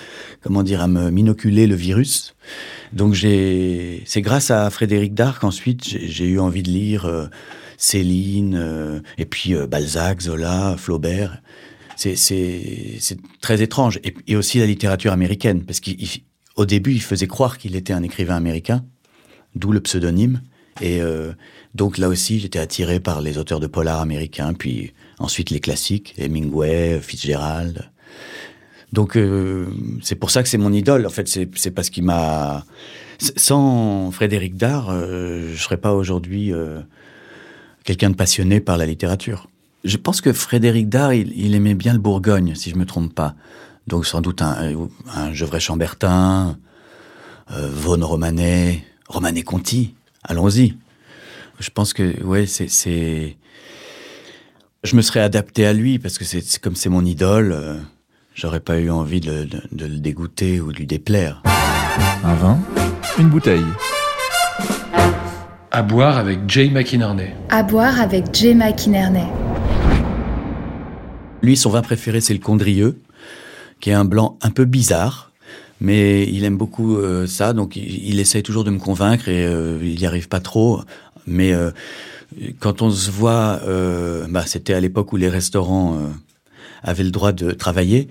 comment 0.43 0.63
dire, 0.63 0.81
à 0.81 0.87
me 0.87 1.11
minoculer 1.11 1.67
le 1.67 1.75
virus. 1.75 2.37
Donc 2.93 3.17
c'est 3.17 4.23
grâce 4.23 4.53
à 4.53 4.71
Frédéric 4.71 5.15
Darc 5.15 5.45
ensuite 5.45 5.85
j'ai 5.85 6.25
eu 6.25 6.41
envie 6.41 6.63
de 6.63 6.71
lire 6.71 7.05
euh, 7.05 7.27
Céline 7.77 8.55
euh, 8.57 9.01
et 9.19 9.27
puis 9.27 9.55
Balzac, 9.69 10.23
Zola, 10.23 10.77
Flaubert. 10.79 11.43
C'est 11.97 12.17
très 13.41 13.61
étrange 13.61 14.01
et 14.27 14.37
aussi 14.37 14.59
la 14.59 14.67
littérature 14.67 15.13
américaine 15.13 15.65
parce 15.65 15.81
qu'au 15.81 16.65
début 16.65 16.93
il 16.93 17.03
faisait 17.03 17.27
croire 17.27 17.59
qu'il 17.59 17.77
était 17.77 17.93
un 17.93 18.03
écrivain 18.03 18.37
américain, 18.37 18.85
d'où 19.55 19.73
le 19.73 19.81
pseudonyme. 19.81 20.41
Et 20.81 21.01
euh, 21.01 21.33
donc 21.75 21.99
là 21.99 22.09
aussi, 22.09 22.41
j'étais 22.41 22.59
attiré 22.59 23.01
par 23.01 23.21
les 23.21 23.39
auteurs 23.39 23.61
de 23.61 23.67
polar 23.67 24.01
américains, 24.01 24.55
puis 24.55 24.93
ensuite 25.19 25.51
les 25.51 25.61
classiques, 25.61 26.15
Hemingway, 26.19 27.01
Fitzgerald. 27.01 27.91
Donc 28.93 29.17
euh, 29.17 29.67
c'est 30.03 30.17
pour 30.17 30.31
ça 30.31 30.43
que 30.43 30.49
c'est 30.49 30.59
mon 30.59 30.73
idole. 30.73 31.07
En 31.07 31.11
fait, 31.11 31.29
c'est 31.29 31.71
parce 31.71 31.91
qu'il 31.91 32.05
m'a. 32.05 32.65
Sans 33.37 34.11
Frédéric 34.11 34.57
Dard, 34.57 34.89
euh, 34.91 35.53
je 35.55 35.63
serais 35.63 35.77
pas 35.77 35.93
aujourd'hui 35.93 36.53
quelqu'un 37.85 38.11
de 38.11 38.15
passionné 38.15 38.61
par 38.61 38.79
la 38.79 38.87
littérature. 38.87 39.49
Je 39.85 39.97
pense 39.97 40.21
que 40.21 40.33
Frédéric 40.33 40.89
Dard, 40.89 41.13
il, 41.13 41.55
aimait 41.55 41.75
bien 41.75 41.93
le 41.93 41.99
Bourgogne, 41.99 42.55
si 42.55 42.71
je 42.71 42.77
me 42.77 42.87
trompe 42.87 43.15
pas. 43.15 43.35
Donc 43.87 44.07
sans 44.07 44.21
doute 44.21 44.43
un, 44.43 44.89
un 45.15 45.33
Gevrey 45.33 45.61
Chambertin, 45.61 46.59
Vaughan 47.49 48.07
Romanet, 48.07 48.85
Romanet 49.09 49.43
Conti. 49.43 49.95
Allons-y. 50.25 50.75
Je 51.59 51.71
pense 51.71 51.93
que 51.93 52.23
ouais, 52.23 52.47
c'est 52.47 52.69
c'est 52.69 53.37
je 54.85 54.97
me 54.97 55.03
serais 55.03 55.21
adapté 55.21 55.67
à 55.67 55.73
lui 55.73 55.99
parce 55.99 56.19
que 56.19 56.25
c'est 56.25 56.59
comme 56.59 56.75
c'est 56.75 56.89
mon 56.89 57.05
idole, 57.05 57.53
euh, 57.53 57.77
j'aurais 58.35 58.61
pas 58.61 58.79
eu 58.79 58.91
envie 58.91 59.21
de, 59.21 59.45
de- 59.45 59.63
de 59.73 59.87
le 59.87 59.99
dégoûter 59.99 60.61
ou 60.61 60.73
de 60.73 60.79
lui 60.79 60.87
déplaire. 60.87 61.43
Un 62.25 62.35
vin, 62.35 62.59
une 63.19 63.29
bouteille. 63.29 63.65
À 65.71 65.83
boire 65.83 66.17
avec 66.19 66.41
Jay 66.49 66.69
McInerney. 66.71 67.31
À 67.49 67.63
boire 67.63 68.01
avec 68.01 68.35
Jay 68.35 68.55
McInerney. 68.55 69.27
Lui, 71.43 71.57
son 71.57 71.71
vin 71.71 71.81
préféré, 71.83 72.21
c'est 72.21 72.35
le 72.35 72.41
Condrieux, 72.41 72.99
qui 73.81 73.91
est 73.91 73.95
un 73.95 74.05
blanc 74.05 74.39
un 74.43 74.51
peu 74.51 74.65
bizarre, 74.65 75.30
mais 75.81 76.25
il 76.25 76.45
aime 76.45 76.57
beaucoup 76.57 76.97
euh, 76.97 77.27
ça, 77.27 77.53
donc 77.53 77.77
il, 77.77 78.09
il 78.09 78.21
essaye 78.21 78.43
toujours 78.43 78.65
de 78.65 78.71
me 78.71 78.79
convaincre 78.79 79.29
et 79.29 79.45
euh, 79.47 79.79
il 79.83 79.99
n'y 79.99 80.07
arrive 80.07 80.29
pas 80.29 80.41
trop. 80.41 80.83
Mais 81.27 81.53
euh, 81.53 81.71
quand 82.59 82.83
on 82.83 82.91
se 82.91 83.11
voit, 83.11 83.61
bah, 84.29 84.45
c'était 84.47 84.75
à 84.75 84.81
l'époque 84.81 85.13
où 85.13 85.17
les 85.17 85.29
restaurants 85.29 85.99
avaient 86.83 87.05
le 87.05 87.11
droit 87.11 87.33
de 87.33 87.51
travailler. 87.51 88.09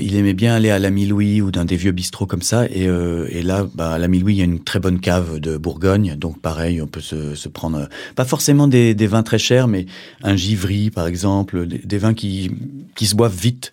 il 0.00 0.14
aimait 0.14 0.34
bien 0.34 0.54
aller 0.54 0.70
à 0.70 0.78
l'ami 0.78 1.04
Louis 1.04 1.42
ou 1.42 1.50
dans 1.50 1.64
des 1.64 1.76
vieux 1.76 1.90
bistrots 1.90 2.26
comme 2.26 2.42
ça. 2.42 2.66
Et, 2.66 3.42
là, 3.42 3.66
bah, 3.74 3.90
à 3.90 3.98
l'ami 3.98 4.20
Louis, 4.20 4.34
il 4.34 4.38
y 4.38 4.42
a 4.42 4.44
une 4.44 4.62
très 4.62 4.78
bonne 4.78 5.00
cave 5.00 5.40
de 5.40 5.56
Bourgogne. 5.56 6.14
Donc 6.16 6.40
pareil, 6.40 6.80
on 6.80 6.86
peut 6.86 7.00
se, 7.00 7.48
prendre, 7.48 7.88
pas 8.14 8.24
forcément 8.24 8.68
des, 8.68 8.94
des 8.94 9.06
vins 9.08 9.24
très 9.24 9.38
chers, 9.38 9.66
mais 9.66 9.86
un 10.22 10.36
givry, 10.36 10.90
par 10.90 11.08
exemple, 11.08 11.66
des, 11.66 11.78
des 11.78 11.98
vins 11.98 12.14
qui, 12.14 12.52
qui 12.94 13.06
se 13.06 13.16
boivent 13.16 13.36
vite 13.36 13.72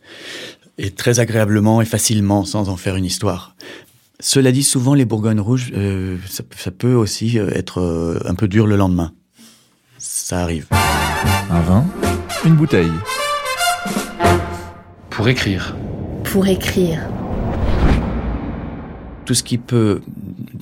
et 0.78 0.92
très 0.92 1.20
agréablement 1.20 1.82
et 1.82 1.86
facilement, 1.86 2.46
sans 2.46 2.70
en 2.70 2.78
faire 2.78 2.96
une 2.96 3.06
histoire. 3.06 3.56
Cela 4.20 4.52
dit, 4.52 4.64
souvent, 4.64 4.94
les 4.94 5.06
Bourgognes 5.06 5.40
rouges, 5.40 5.72
euh, 5.76 6.18
ça, 6.28 6.44
ça 6.58 6.72
peut 6.72 6.94
aussi 6.94 7.38
euh, 7.38 7.50
être 7.54 7.82
euh, 7.82 8.20
un 8.26 8.36
peu 8.36 8.48
dur 8.48 8.66
le 8.66 8.76
lendemain. 8.76 9.14
Ça 9.98 10.42
arrive. 10.42 10.68
Un 11.50 11.62
vin, 11.62 11.86
une 12.46 12.56
bouteille. 12.56 12.92
Pour 15.10 15.28
écrire. 15.28 15.76
Pour 16.24 16.48
écrire. 16.48 17.02
tout 19.26 19.34
ce 19.34 19.44
qui 19.44 19.58
peut 19.58 20.02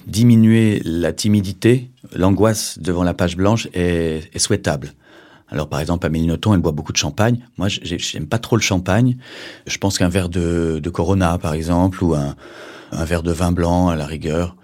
diminuer 0.07 0.81
la 0.83 1.13
timidité, 1.13 1.91
l'angoisse 2.15 2.79
devant 2.79 3.03
la 3.03 3.13
page 3.13 3.37
blanche 3.37 3.67
est, 3.73 4.29
est 4.33 4.39
souhaitable. 4.39 4.93
Alors 5.49 5.69
par 5.69 5.79
exemple, 5.79 6.05
Amélie 6.07 6.25
Nothomb, 6.27 6.53
elle 6.55 6.59
boit 6.61 6.71
beaucoup 6.71 6.91
de 6.91 6.97
champagne. 6.97 7.39
Moi, 7.57 7.67
j'ai- 7.67 7.99
j'aime 7.99 8.25
pas 8.27 8.39
trop 8.39 8.55
le 8.55 8.61
champagne. 8.61 9.17
Je 9.67 9.77
pense 9.77 9.97
qu'un 9.97 10.09
verre 10.09 10.29
de, 10.29 10.81
Corona, 10.91 11.37
par 11.37 11.53
exemple, 11.53 12.03
ou 12.03 12.15
un, 12.15 12.35
verre 12.91 13.23
de 13.23 13.31
vin 13.31 13.51
blanc 13.51 13.89
à 13.89 13.95
la 13.95 14.05
rigueur. 14.05 14.55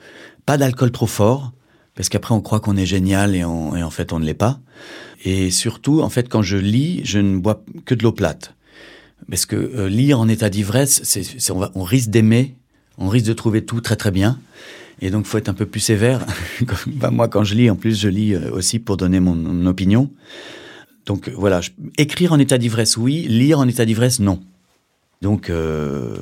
Pas 0.46 0.58
d'alcool 0.58 0.92
trop 0.92 1.06
fort, 1.08 1.52
parce 1.96 2.10
qu'après 2.10 2.34
on 2.34 2.42
croit 2.42 2.60
qu'on 2.60 2.78
est 2.78 2.86
génial 2.86 3.36
et, 3.36 3.44
en 3.44 3.90
fait 3.92 4.12
on 4.14 4.20
ne 4.20 4.26
l'est 4.26 4.34
pas. 4.34 4.60
Et 5.24 5.52
surtout, 5.52 6.02
en 6.02 6.10
fait, 6.10 6.28
quand 6.30 6.42
je 6.42 6.58
lis, 6.58 7.02
je 7.04 7.20
ne 7.20 7.38
bois 7.38 7.64
que 7.86 7.94
de 7.94 8.02
l'eau 8.04 8.12
plate. 8.12 8.56
Parce 9.30 9.46
que 9.46 9.56
euh, 9.56 9.88
lire 9.88 10.20
en 10.20 10.28
état 10.28 10.50
d'ivresse, 10.50 11.02
c'est, 11.04 11.52
on, 11.52 11.60
va- 11.60 11.72
on 11.76 11.84
risque 11.84 12.10
d'aimer, 12.10 12.56
on 12.98 13.08
risque 13.08 13.28
de 13.28 13.34
trouver 13.34 13.64
tout 13.64 13.82
très 13.82 13.96
très 13.96 14.10
bien. 14.10 14.40
Et 15.00 15.10
donc, 15.12 15.26
faut 15.26 15.38
être 15.38 15.50
un 15.50 15.54
peu 15.54 15.66
plus 15.68 15.80
sévère. 15.80 16.26
Bah, 16.88 17.12
moi, 17.12 17.28
quand 17.28 17.44
je 17.44 17.54
lis, 17.56 17.70
en 17.70 17.76
plus, 17.76 18.00
je 18.00 18.08
lis 18.08 18.34
euh, 18.34 18.52
aussi 18.52 18.80
pour 18.80 18.98
donner 18.98 19.20
mon 19.20 19.66
opinion. 19.68 20.10
Donc 21.06 21.28
euh, 21.28 21.34
voilà, 21.36 21.62
écrire 21.98 22.34
en 22.34 22.40
état 22.40 22.58
d'ivresse, 22.58 22.98
oui. 22.98 23.26
Lire 23.28 23.60
en 23.60 23.68
état 23.68 23.86
d'ivresse, 23.86 24.20
non. 24.20 24.42
Donc, 25.22 25.50
euh, 25.50 26.18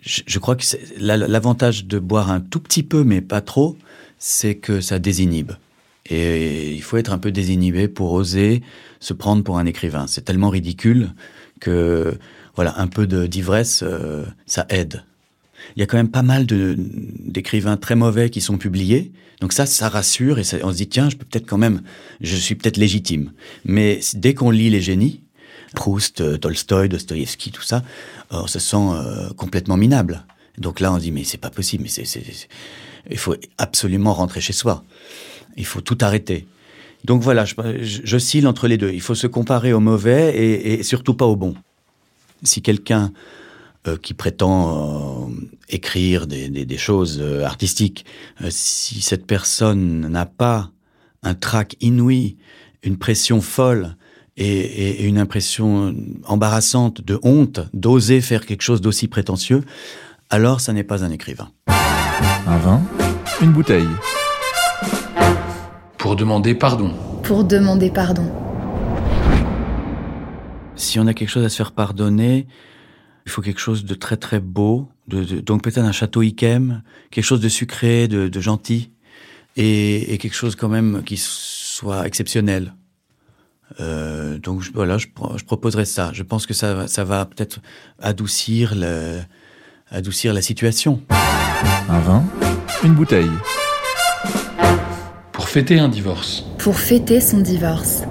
je, 0.00 0.38
crois 0.38 0.54
que 0.54 0.64
l'avantage 0.98 1.86
de 1.86 1.98
boire 1.98 2.30
un 2.30 2.40
tout 2.40 2.60
petit 2.60 2.84
peu, 2.84 3.02
mais 3.02 3.20
pas 3.20 3.40
trop, 3.40 3.76
c'est 4.18 4.54
que 4.54 4.80
ça 4.80 4.98
désinhibe. 4.98 5.52
Et 6.08 6.72
il 6.72 6.82
faut 6.82 6.96
être 6.96 7.12
un 7.12 7.18
peu 7.18 7.32
désinhibé 7.32 7.88
pour 7.88 8.12
oser 8.12 8.62
se 9.00 9.12
prendre 9.12 9.42
pour 9.42 9.58
un 9.58 9.66
écrivain. 9.66 10.06
C'est 10.06 10.24
tellement 10.24 10.50
ridicule 10.50 11.12
que 11.58 12.16
voilà, 12.54 12.78
un 12.78 12.86
peu 12.86 13.06
d'ivresse, 13.06 13.82
euh, 13.84 14.24
ça 14.46 14.66
aide. 14.68 15.02
Il 15.74 15.80
y 15.80 15.82
a 15.82 15.86
quand 15.86 15.96
même 15.96 16.10
pas 16.10 16.22
mal 16.22 16.46
d'écrivains 16.46 17.76
très 17.76 17.96
mauvais 17.96 18.30
qui 18.30 18.40
sont 18.40 18.56
publiés. 18.56 19.10
Donc 19.40 19.52
ça, 19.52 19.66
ça 19.66 19.88
rassure 19.88 20.38
et 20.38 20.42
on 20.62 20.72
se 20.72 20.76
dit 20.76 20.88
tiens, 20.88 21.10
je 21.10 21.16
peux 21.16 21.26
peut-être 21.26 21.46
quand 21.46 21.58
même, 21.58 21.82
je 22.20 22.36
suis 22.36 22.54
peut-être 22.54 22.78
légitime. 22.78 23.32
Mais 23.64 24.00
dès 24.14 24.34
qu'on 24.34 24.50
lit 24.50 24.70
les 24.70 24.80
génies, 24.80 25.20
Proust, 25.74 26.20
euh, 26.20 26.38
Tolstoï, 26.38 26.88
Dostoïevski, 26.88 27.50
tout 27.50 27.62
ça, 27.62 27.82
euh, 28.32 28.40
on 28.42 28.46
se 28.46 28.58
sent 28.58 28.76
euh, 28.76 29.30
complètement 29.34 29.76
minable. 29.76 30.24
Donc 30.58 30.80
là, 30.80 30.92
on 30.92 30.96
se 30.96 31.02
dit 31.02 31.12
mais 31.12 31.24
c'est 31.24 31.38
pas 31.38 31.50
possible, 31.50 31.84
mais 31.84 32.04
il 33.10 33.18
faut 33.18 33.34
absolument 33.58 34.14
rentrer 34.14 34.40
chez 34.40 34.54
soi. 34.54 34.84
Il 35.56 35.66
faut 35.66 35.82
tout 35.82 35.98
arrêter. 36.00 36.46
Donc 37.04 37.22
voilà, 37.22 37.44
je, 37.44 37.54
je, 37.82 38.46
entre 38.46 38.66
les 38.66 38.78
deux. 38.78 38.90
Il 38.90 39.02
faut 39.02 39.14
se 39.14 39.26
comparer 39.26 39.72
au 39.72 39.80
mauvais 39.80 40.34
et, 40.36 40.82
surtout 40.82 41.14
pas 41.14 41.26
au 41.26 41.36
bon. 41.36 41.54
Si 42.42 42.62
quelqu'un 42.62 43.12
qui 44.02 44.12
prétend 44.12 45.25
écrire 45.68 46.26
des, 46.26 46.48
des, 46.48 46.64
des 46.64 46.76
choses 46.78 47.18
euh, 47.20 47.44
artistiques, 47.44 48.04
euh, 48.42 48.48
si 48.50 49.00
cette 49.00 49.26
personne 49.26 50.06
n'a 50.08 50.26
pas 50.26 50.70
un 51.22 51.34
trac 51.34 51.76
inouï, 51.80 52.36
une 52.82 52.96
pression 52.98 53.40
folle 53.40 53.96
et, 54.36 54.46
et- 54.46 55.02
et 55.02 55.06
une 55.06 55.18
impression 55.18 55.94
embarrassante 56.24 57.00
de 57.00 57.18
honte 57.22 57.60
d'oser 57.72 58.20
faire 58.20 58.46
quelque 58.46 58.62
chose 58.62 58.80
d'aussi 58.80 59.08
prétentieux, 59.08 59.64
alors 60.30 60.60
ça 60.60 60.72
n'est 60.72 60.84
pas 60.84 61.04
un 61.04 61.10
écrivain. 61.10 61.48
Un 62.46 62.58
vin, 62.58 62.82
une 63.42 63.52
bouteille. 63.52 63.88
Pour 65.98 66.14
demander 66.14 66.54
pardon. 66.54 66.92
Pour 67.24 67.42
demander 67.44 67.90
pardon. 67.90 68.30
Si 70.76 71.00
on 71.00 71.06
a 71.06 71.14
quelque 71.14 71.30
chose 71.30 71.44
à 71.44 71.48
se 71.48 71.56
faire 71.56 71.72
pardonner, 71.72 72.46
il 73.24 73.32
faut 73.32 73.42
quelque 73.42 73.60
chose 73.60 73.84
de 73.84 73.94
très 73.94 74.16
très 74.16 74.38
beau, 74.40 74.88
de, 75.08 75.24
de- 75.24 75.40
donc 75.40 75.62
peut-être 75.62 75.78
un 75.78 75.92
château 75.92 76.22
Ikem, 76.22 76.82
quelque 77.10 77.24
chose 77.24 77.40
de 77.40 77.48
sucré, 77.48 78.08
de, 78.08 78.28
de 78.28 78.40
gentil, 78.40 78.90
et, 79.56 80.12
et 80.14 80.18
quelque 80.18 80.34
chose 80.34 80.56
quand 80.56 80.68
même 80.68 81.02
qui 81.04 81.16
soit 81.16 82.06
exceptionnel. 82.06 82.74
Euh, 83.80 84.38
donc 84.38 84.62
je- 84.62 84.70
voilà, 84.72 84.98
je, 84.98 85.06
je 85.36 85.44
proposerais 85.44 85.84
ça. 85.84 86.10
Je 86.12 86.22
pense 86.22 86.46
que 86.46 86.54
ça, 86.54 86.74
va- 86.74 86.88
ça 86.88 87.04
va 87.04 87.24
peut-être 87.26 87.60
adoucir 88.00 88.74
le, 88.76 89.20
adoucir 89.90 90.32
la 90.34 90.42
situation. 90.42 91.02
Un 91.88 91.98
vin, 92.00 92.24
une 92.84 92.94
bouteille. 92.94 93.30
Pour 95.32 95.48
fêter 95.48 95.78
un 95.78 95.88
divorce. 95.88 96.44
Pour 96.58 96.78
fêter 96.78 97.20
son 97.20 97.38
divorce. 97.40 98.02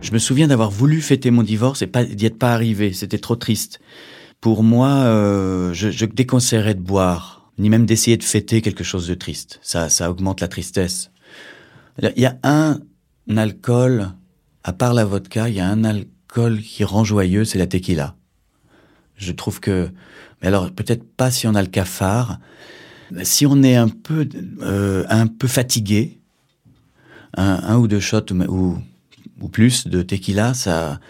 Je 0.00 0.12
me 0.12 0.18
souviens 0.18 0.48
d'avoir 0.48 0.70
voulu 0.70 1.00
fêter 1.02 1.30
mon 1.30 1.42
divorce 1.42 1.82
et 1.82 1.86
d'y 2.14 2.26
être 2.26 2.38
pas 2.38 2.52
arrivé. 2.52 2.92
C'était 2.92 3.18
trop 3.18 3.36
triste. 3.36 3.80
Pour 4.40 4.62
moi, 4.62 4.88
euh, 4.88 5.72
je, 5.74 5.90
je 5.90 6.06
déconseillerais 6.06 6.74
de 6.74 6.80
boire, 6.80 7.50
ni 7.58 7.68
même 7.68 7.86
d'essayer 7.86 8.16
de 8.16 8.22
fêter 8.24 8.62
quelque 8.62 8.84
chose 8.84 9.06
de 9.06 9.14
triste. 9.14 9.58
Ça, 9.62 9.88
ça 9.88 10.10
augmente 10.10 10.40
la 10.40 10.48
tristesse. 10.48 11.10
Il 12.00 12.22
y 12.22 12.26
a 12.26 12.38
un 12.42 12.80
alcool, 13.36 14.12
à 14.64 14.72
part 14.72 14.94
la 14.94 15.04
vodka, 15.04 15.48
il 15.48 15.56
y 15.56 15.60
a 15.60 15.68
un 15.68 15.84
alcool 15.84 16.60
qui 16.62 16.84
rend 16.84 17.04
joyeux, 17.04 17.44
c'est 17.44 17.58
la 17.58 17.66
tequila. 17.66 18.16
Je 19.16 19.32
trouve 19.32 19.60
que, 19.60 19.90
mais 20.40 20.48
alors 20.48 20.70
peut-être 20.70 21.04
pas 21.04 21.30
si 21.30 21.46
on 21.46 21.54
a 21.54 21.60
le 21.60 21.68
cafard, 21.68 22.38
si 23.22 23.44
on 23.44 23.62
est 23.62 23.76
un 23.76 23.88
peu, 23.88 24.26
euh, 24.62 25.04
un 25.10 25.26
peu 25.26 25.48
fatigué, 25.48 26.18
un, 27.36 27.60
un 27.62 27.76
ou 27.76 27.86
deux 27.88 28.00
shots 28.00 28.32
ou, 28.32 28.42
ou 28.44 28.78
ou 29.40 29.48
plus 29.48 29.86
de 29.86 30.02
tequila, 30.02 30.54
ça, 30.54 31.00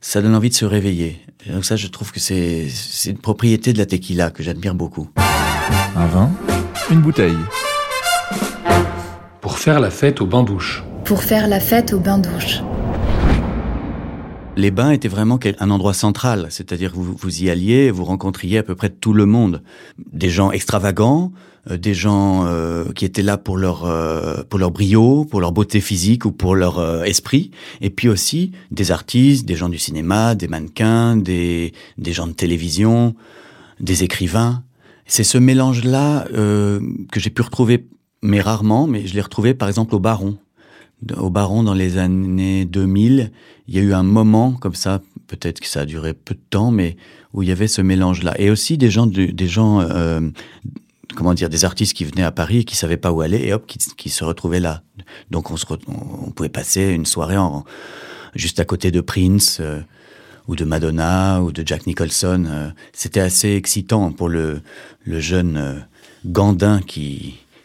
ça 0.00 0.22
donne 0.22 0.34
envie 0.34 0.50
de 0.50 0.54
se 0.54 0.64
réveiller. 0.64 1.20
Et 1.46 1.52
donc 1.52 1.64
ça, 1.64 1.76
je 1.76 1.86
trouve 1.86 2.12
que 2.12 2.20
c'est, 2.20 2.68
c'est 2.68 3.10
une 3.10 3.18
propriété 3.18 3.72
de 3.72 3.78
la 3.78 3.86
tequila 3.86 4.30
que 4.30 4.42
j'admire 4.42 4.74
beaucoup. 4.74 5.08
Un 5.96 6.06
vin, 6.06 6.30
une 6.90 7.00
bouteille. 7.00 7.36
Pour 9.40 9.58
faire 9.58 9.80
la 9.80 9.90
fête 9.90 10.20
au 10.20 10.26
bain-douche. 10.26 10.84
Pour 11.04 11.22
faire 11.22 11.48
la 11.48 11.60
fête 11.60 11.92
au 11.92 12.00
bain-douche. 12.00 12.60
Les 14.58 14.72
bains 14.72 14.90
étaient 14.90 15.06
vraiment 15.06 15.38
un 15.60 15.70
endroit 15.70 15.94
central, 15.94 16.48
c'est-à-dire 16.50 16.90
vous, 16.92 17.14
vous 17.16 17.44
y 17.44 17.48
alliez, 17.48 17.92
vous 17.92 18.02
rencontriez 18.02 18.58
à 18.58 18.64
peu 18.64 18.74
près 18.74 18.90
tout 18.90 19.12
le 19.12 19.24
monde. 19.24 19.62
Des 20.12 20.30
gens 20.30 20.50
extravagants, 20.50 21.30
euh, 21.70 21.76
des 21.76 21.94
gens 21.94 22.44
euh, 22.44 22.90
qui 22.92 23.04
étaient 23.04 23.22
là 23.22 23.38
pour 23.38 23.56
leur, 23.56 23.84
euh, 23.84 24.42
pour 24.50 24.58
leur 24.58 24.72
brio, 24.72 25.24
pour 25.26 25.40
leur 25.40 25.52
beauté 25.52 25.80
physique 25.80 26.24
ou 26.24 26.32
pour 26.32 26.56
leur 26.56 26.80
euh, 26.80 27.04
esprit, 27.04 27.52
et 27.80 27.90
puis 27.90 28.08
aussi 28.08 28.50
des 28.72 28.90
artistes, 28.90 29.46
des 29.46 29.54
gens 29.54 29.68
du 29.68 29.78
cinéma, 29.78 30.34
des 30.34 30.48
mannequins, 30.48 31.16
des, 31.16 31.72
des 31.96 32.12
gens 32.12 32.26
de 32.26 32.32
télévision, 32.32 33.14
des 33.78 34.02
écrivains. 34.02 34.64
C'est 35.06 35.22
ce 35.22 35.38
mélange-là 35.38 36.26
euh, 36.34 36.80
que 37.12 37.20
j'ai 37.20 37.30
pu 37.30 37.42
retrouver 37.42 37.86
mais 38.22 38.40
rarement, 38.40 38.88
mais 38.88 39.06
je 39.06 39.14
l'ai 39.14 39.20
retrouvé 39.20 39.54
par 39.54 39.68
exemple 39.68 39.94
au 39.94 40.00
Baron. 40.00 40.36
Au 41.16 41.30
Baron, 41.30 41.62
dans 41.62 41.74
les 41.74 41.98
années 41.98 42.64
2000, 42.64 43.30
il 43.68 43.74
y 43.74 43.78
a 43.78 43.82
eu 43.82 43.92
un 43.94 44.02
moment 44.02 44.52
comme 44.52 44.74
ça, 44.74 45.00
peut-être 45.28 45.60
que 45.60 45.66
ça 45.66 45.80
a 45.80 45.84
duré 45.86 46.12
peu 46.14 46.34
de 46.34 46.40
temps, 46.50 46.70
mais 46.70 46.96
où 47.32 47.42
il 47.42 47.48
y 47.48 47.52
avait 47.52 47.68
ce 47.68 47.82
mélange-là. 47.82 48.34
Et 48.40 48.50
aussi 48.50 48.78
des 48.78 48.90
gens, 48.90 49.06
des 49.06 49.48
gens, 49.48 49.80
euh, 49.80 50.20
comment 51.14 51.34
dire, 51.34 51.48
des 51.48 51.64
artistes 51.64 51.94
qui 51.94 52.04
venaient 52.04 52.24
à 52.24 52.32
Paris 52.32 52.58
et 52.58 52.64
qui 52.64 52.76
savaient 52.76 52.96
pas 52.96 53.12
où 53.12 53.20
aller 53.20 53.38
et 53.38 53.52
hop, 53.52 53.66
qui, 53.66 54.08
se 54.08 54.24
retrouvaient 54.24 54.60
là. 54.60 54.82
Donc 55.30 55.50
on, 55.50 55.56
se 55.56 55.66
on 55.86 56.30
pouvait 56.30 56.48
passer 56.48 56.88
une 56.88 57.06
soirée 57.06 57.36
juste 58.34 58.58
à 58.58 58.64
côté 58.64 58.90
de 58.90 59.00
Prince. 59.00 59.58
euh, 59.60 59.80
ou 60.48 60.56
de 60.56 60.64
Madonna 60.64 61.42
ou 61.42 61.52
de 61.52 61.62
Jack 61.64 61.86
Nicholson. 61.86 62.46
euh, 62.48 62.70
C'était 62.92 63.20
assez 63.20 63.54
excitant 63.54 64.10
pour 64.10 64.28
le, 64.30 64.62
jeune 65.06 65.84
gandin 66.24 66.80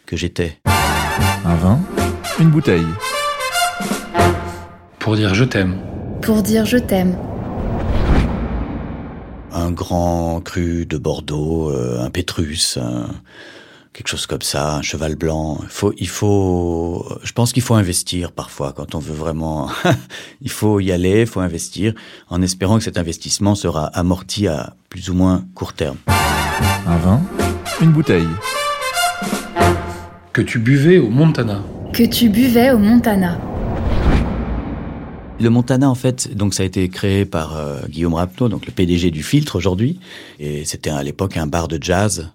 que 0.06 0.16
j'étais. 0.16 0.60
Un 1.46 1.56
une 2.40 2.50
bouteille. 2.50 2.86
Pour 4.98 5.16
dire 5.16 5.34
je 5.34 5.44
t'aime. 5.44 5.76
Pour 6.22 6.42
dire 6.42 6.64
je 6.66 6.78
t'aime. 6.78 7.16
Un 9.52 9.70
grand 9.70 10.40
cru 10.40 10.86
de 10.86 10.98
Bordeaux, 10.98 11.70
euh, 11.70 12.02
un 12.04 12.10
Pétrus, 12.10 12.76
un- 12.76 13.06
quelque 13.92 14.08
chose 14.08 14.26
comme 14.26 14.42
ça, 14.42 14.76
un 14.76 14.82
cheval 14.82 15.14
blanc. 15.14 15.58
Il 15.62 15.68
faut, 15.68 15.92
il 15.98 16.08
faut, 16.08 17.06
je 17.22 17.32
pense 17.32 17.52
qu'il 17.52 17.62
faut 17.62 17.74
investir 17.74 18.32
parfois 18.32 18.72
quand 18.72 18.94
on 18.96 18.98
veut 18.98 19.14
vraiment. 19.14 19.70
il 20.40 20.50
faut 20.50 20.80
y 20.80 20.90
aller, 20.90 21.20
il 21.22 21.26
faut 21.26 21.40
investir, 21.40 21.94
en 22.28 22.42
espérant 22.42 22.78
que 22.78 22.84
cet 22.84 22.98
investissement 22.98 23.54
sera 23.54 23.86
amorti 23.86 24.48
à 24.48 24.74
plus 24.88 25.10
ou 25.10 25.14
moins 25.14 25.44
court 25.54 25.72
terme. 25.74 25.98
Un 26.86 26.96
vin, 26.98 27.20
une 27.80 27.92
bouteille. 27.92 28.26
Que 30.34 30.42
tu 30.42 30.58
buvais 30.58 30.98
au 30.98 31.10
Montana. 31.10 31.62
Que 31.92 32.02
tu 32.02 32.28
buvais 32.28 32.72
au 32.72 32.78
Montana. 32.78 33.38
Le 35.38 35.48
Montana, 35.48 35.88
en 35.88 35.94
fait, 35.94 36.34
donc 36.34 36.54
ça 36.54 36.64
a 36.64 36.66
été 36.66 36.88
créé 36.88 37.24
par 37.24 37.56
euh, 37.56 37.82
Guillaume 37.88 38.14
Rapneau, 38.14 38.48
donc 38.48 38.66
le 38.66 38.72
PDG 38.72 39.12
du 39.12 39.22
Filtre 39.22 39.54
aujourd'hui, 39.54 40.00
et 40.40 40.64
c'était 40.64 40.90
à 40.90 41.04
l'époque 41.04 41.36
un 41.36 41.46
bar 41.46 41.68
de 41.68 41.78
jazz 41.80 42.32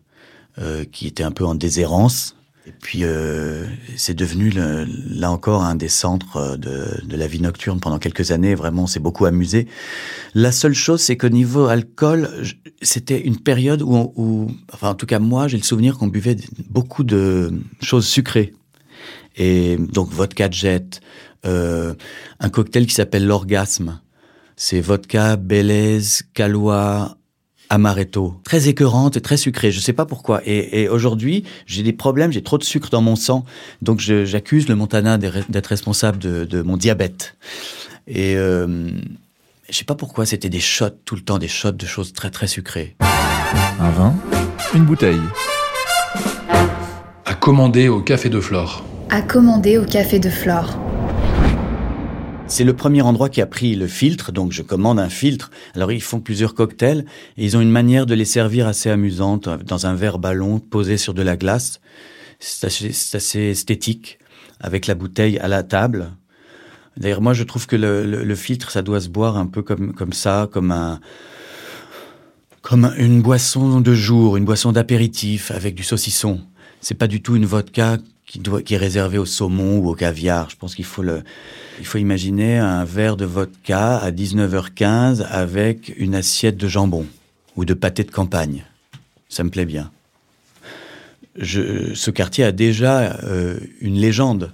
euh, 0.59 0.85
qui 0.89 1.07
était 1.07 1.23
un 1.23 1.31
peu 1.31 1.43
en 1.43 1.55
déshérence. 1.55 2.37
Et 2.69 2.73
puis 2.79 2.99
euh, 3.01 3.65
c'est 3.97 4.13
devenu 4.13 4.51
là 4.51 5.31
encore 5.31 5.63
un 5.63 5.73
des 5.73 5.87
centres 5.87 6.37
euh, 6.37 6.55
de, 6.55 7.17
la 7.17 7.25
vie 7.25 7.41
nocturne 7.41 7.79
pendant 7.79 7.97
quelques 7.97 8.29
années. 8.29 8.53
Vraiment, 8.53 8.83
on 8.83 8.87
s'est 8.87 8.99
beaucoup 8.99 9.25
amusé. 9.25 9.67
La 10.35 10.51
seule 10.51 10.75
chose, 10.75 11.01
c'est 11.01 11.17
qu'au 11.17 11.29
niveau 11.29 11.65
alcool, 11.65 12.29
c'était 12.83 13.19
une 13.19 13.39
période 13.39 13.81
où, 13.81 14.51
enfin 14.71 14.89
en 14.89 14.93
tout 14.93 15.07
cas 15.07 15.17
moi, 15.17 15.47
j'ai 15.47 15.57
le 15.57 15.63
souvenir 15.63 15.97
qu'on 15.97 16.07
buvait 16.07 16.37
beaucoup 16.69 17.03
de 17.03 17.51
choses 17.81 18.05
sucrées. 18.05 18.53
Et 19.35 19.77
donc 19.77 20.11
vodka 20.11 20.47
jet, 20.51 21.01
euh, 21.47 21.95
un 22.39 22.49
cocktail 22.49 22.85
qui 22.85 22.93
s'appelle 22.93 23.25
l'orgasme. 23.25 23.99
C'est 24.57 24.79
vodka, 24.79 25.37
Belize, 25.37 26.21
Calois, 26.35 27.17
amaretto. 27.69 28.35
Très 28.43 28.67
écœurante 28.67 29.17
et 29.17 29.21
très 29.21 29.37
sucrée. 29.37 29.71
Je 29.71 29.79
sais 29.79 29.93
pas 29.93 30.05
pourquoi. 30.05 30.41
Et, 30.45 30.81
et 30.81 30.89
aujourd'hui, 30.89 31.43
j'ai 31.65 31.83
des 31.83 31.93
problèmes. 31.93 32.31
J'ai 32.31 32.41
trop 32.41 32.57
de 32.57 32.63
sucre 32.63 32.89
dans 32.89 33.01
mon 33.01 33.15
sang. 33.15 33.45
Donc 33.81 33.99
j'accuse 33.99 34.67
le 34.67 34.75
Montana 34.75 35.17
d'être 35.17 35.49
d'être 35.49 35.67
responsable 35.67 36.17
de, 36.17 36.45
de 36.45 36.61
mon 36.61 36.77
diabète. 36.77 37.35
Et 38.07 38.35
euh, 38.35 38.89
je 39.69 39.75
sais 39.75 39.85
pas 39.85 39.95
pourquoi. 39.95 40.25
C'était 40.25 40.49
des 40.49 40.59
shots 40.59 40.89
tout 41.05 41.15
le 41.15 41.21
temps, 41.21 41.37
des 41.37 41.47
shots 41.47 41.71
de 41.71 41.85
choses 41.85 42.13
très 42.13 42.31
très 42.31 42.47
sucrées. 42.47 42.95
Un 43.79 43.91
vin, 43.91 44.15
une 44.73 44.85
bouteille. 44.85 45.21
À 47.25 47.35
commander 47.35 47.87
au 47.87 48.01
Café 48.01 48.29
de 48.29 48.39
Flore. 48.39 48.83
À 49.11 49.21
commander 49.21 49.77
au 49.77 49.85
café 49.85 50.19
de 50.19 50.29
Flore. 50.29 50.77
C'est 52.51 52.63
le 52.63 52.73
premier 52.75 53.01
endroit 53.03 53.29
qui 53.29 53.41
a 53.41 53.45
pris 53.45 53.75
le 53.75 53.87
filtre, 53.87 54.31
donc 54.31 54.51
je 54.51 54.63
commande 54.63 54.99
un 54.99 55.07
filtre. 55.09 55.51
Alors 55.75 55.91
ils 55.91 56.01
font 56.01 56.19
plusieurs 56.19 56.55
cocktails 56.55 57.05
et 57.37 57.45
ils 57.45 57.55
ont 57.55 57.61
une 57.61 57.69
manière 57.69 58.05
de 58.05 58.15
les 58.15 58.25
servir 58.25 58.67
assez 58.67 58.89
amusante 58.89 59.47
dans 59.65 59.85
un 59.85 59.93
verre 59.93 60.17
ballon 60.19 60.59
posé 60.59 60.97
sur 60.97 61.13
de 61.13 61.21
la 61.21 61.37
glace. 61.37 61.79
C'est 62.39 62.65
assez, 63.15 63.39
esthétique 63.39 64.17
avec 64.59 64.87
la 64.87 64.95
bouteille 64.95 65.37
à 65.37 65.47
la 65.47 65.63
table. 65.63 66.11
D'ailleurs, 66.97 67.21
moi 67.21 67.33
je 67.33 67.43
trouve 67.43 67.67
que 67.67 67.75
le, 67.75 68.03
le- 68.05 68.23
le 68.23 68.35
filtre, 68.35 68.71
ça 68.71 68.81
doit 68.81 68.99
se 68.99 69.09
boire 69.09 69.37
un 69.37 69.45
peu 69.45 69.61
comme 69.61 69.93
comme 69.93 70.11
ça, 70.13 70.49
comme 70.51 70.71
un 70.71 70.99
comme 72.61 72.91
une 72.97 73.21
boisson 73.21 73.79
de 73.79 73.93
jour, 73.93 74.35
une 74.37 74.43
boisson 74.45 74.71
d'apéritif 74.73 75.51
avec 75.51 75.75
du 75.75 75.83
saucisson. 75.83 76.41
C'est 76.81 76.95
pas 76.97 77.07
du 77.07 77.21
tout 77.21 77.35
une 77.35 77.45
vodka 77.45 77.97
qui, 78.29 78.37
doit, 78.37 78.61
qui 78.61 78.75
est 78.75 78.77
réservée 78.77 79.17
au 79.17 79.25
saumon 79.25 79.79
ou 79.79 79.89
au 79.89 79.95
caviar. 79.95 80.49
Je 80.51 80.55
pense 80.55 80.75
qu'il 80.75 80.85
faut 80.85 81.03
il 81.79 81.85
faut 81.85 81.97
imaginer 81.97 82.59
un 82.59 82.85
verre 82.85 83.17
de 83.17 83.25
vodka 83.25 83.97
à 83.97 84.11
19h15 84.11 85.23
avec 85.23 85.93
une 85.97 86.13
assiette 86.13 86.55
de 86.55 86.67
jambon 86.67 87.07
ou 87.55 87.65
de 87.65 87.73
pâté 87.73 88.03
de 88.03 88.11
campagne. 88.11 88.65
Ça 89.29 89.43
me 89.43 89.49
plaît 89.49 89.65
bien. 89.65 89.91
Je, 91.35 91.95
ce 91.95 92.11
quartier 92.11 92.43
a 92.43 92.51
déjà 92.51 93.19
euh, 93.23 93.59
une 93.81 93.95
légende. 93.95 94.53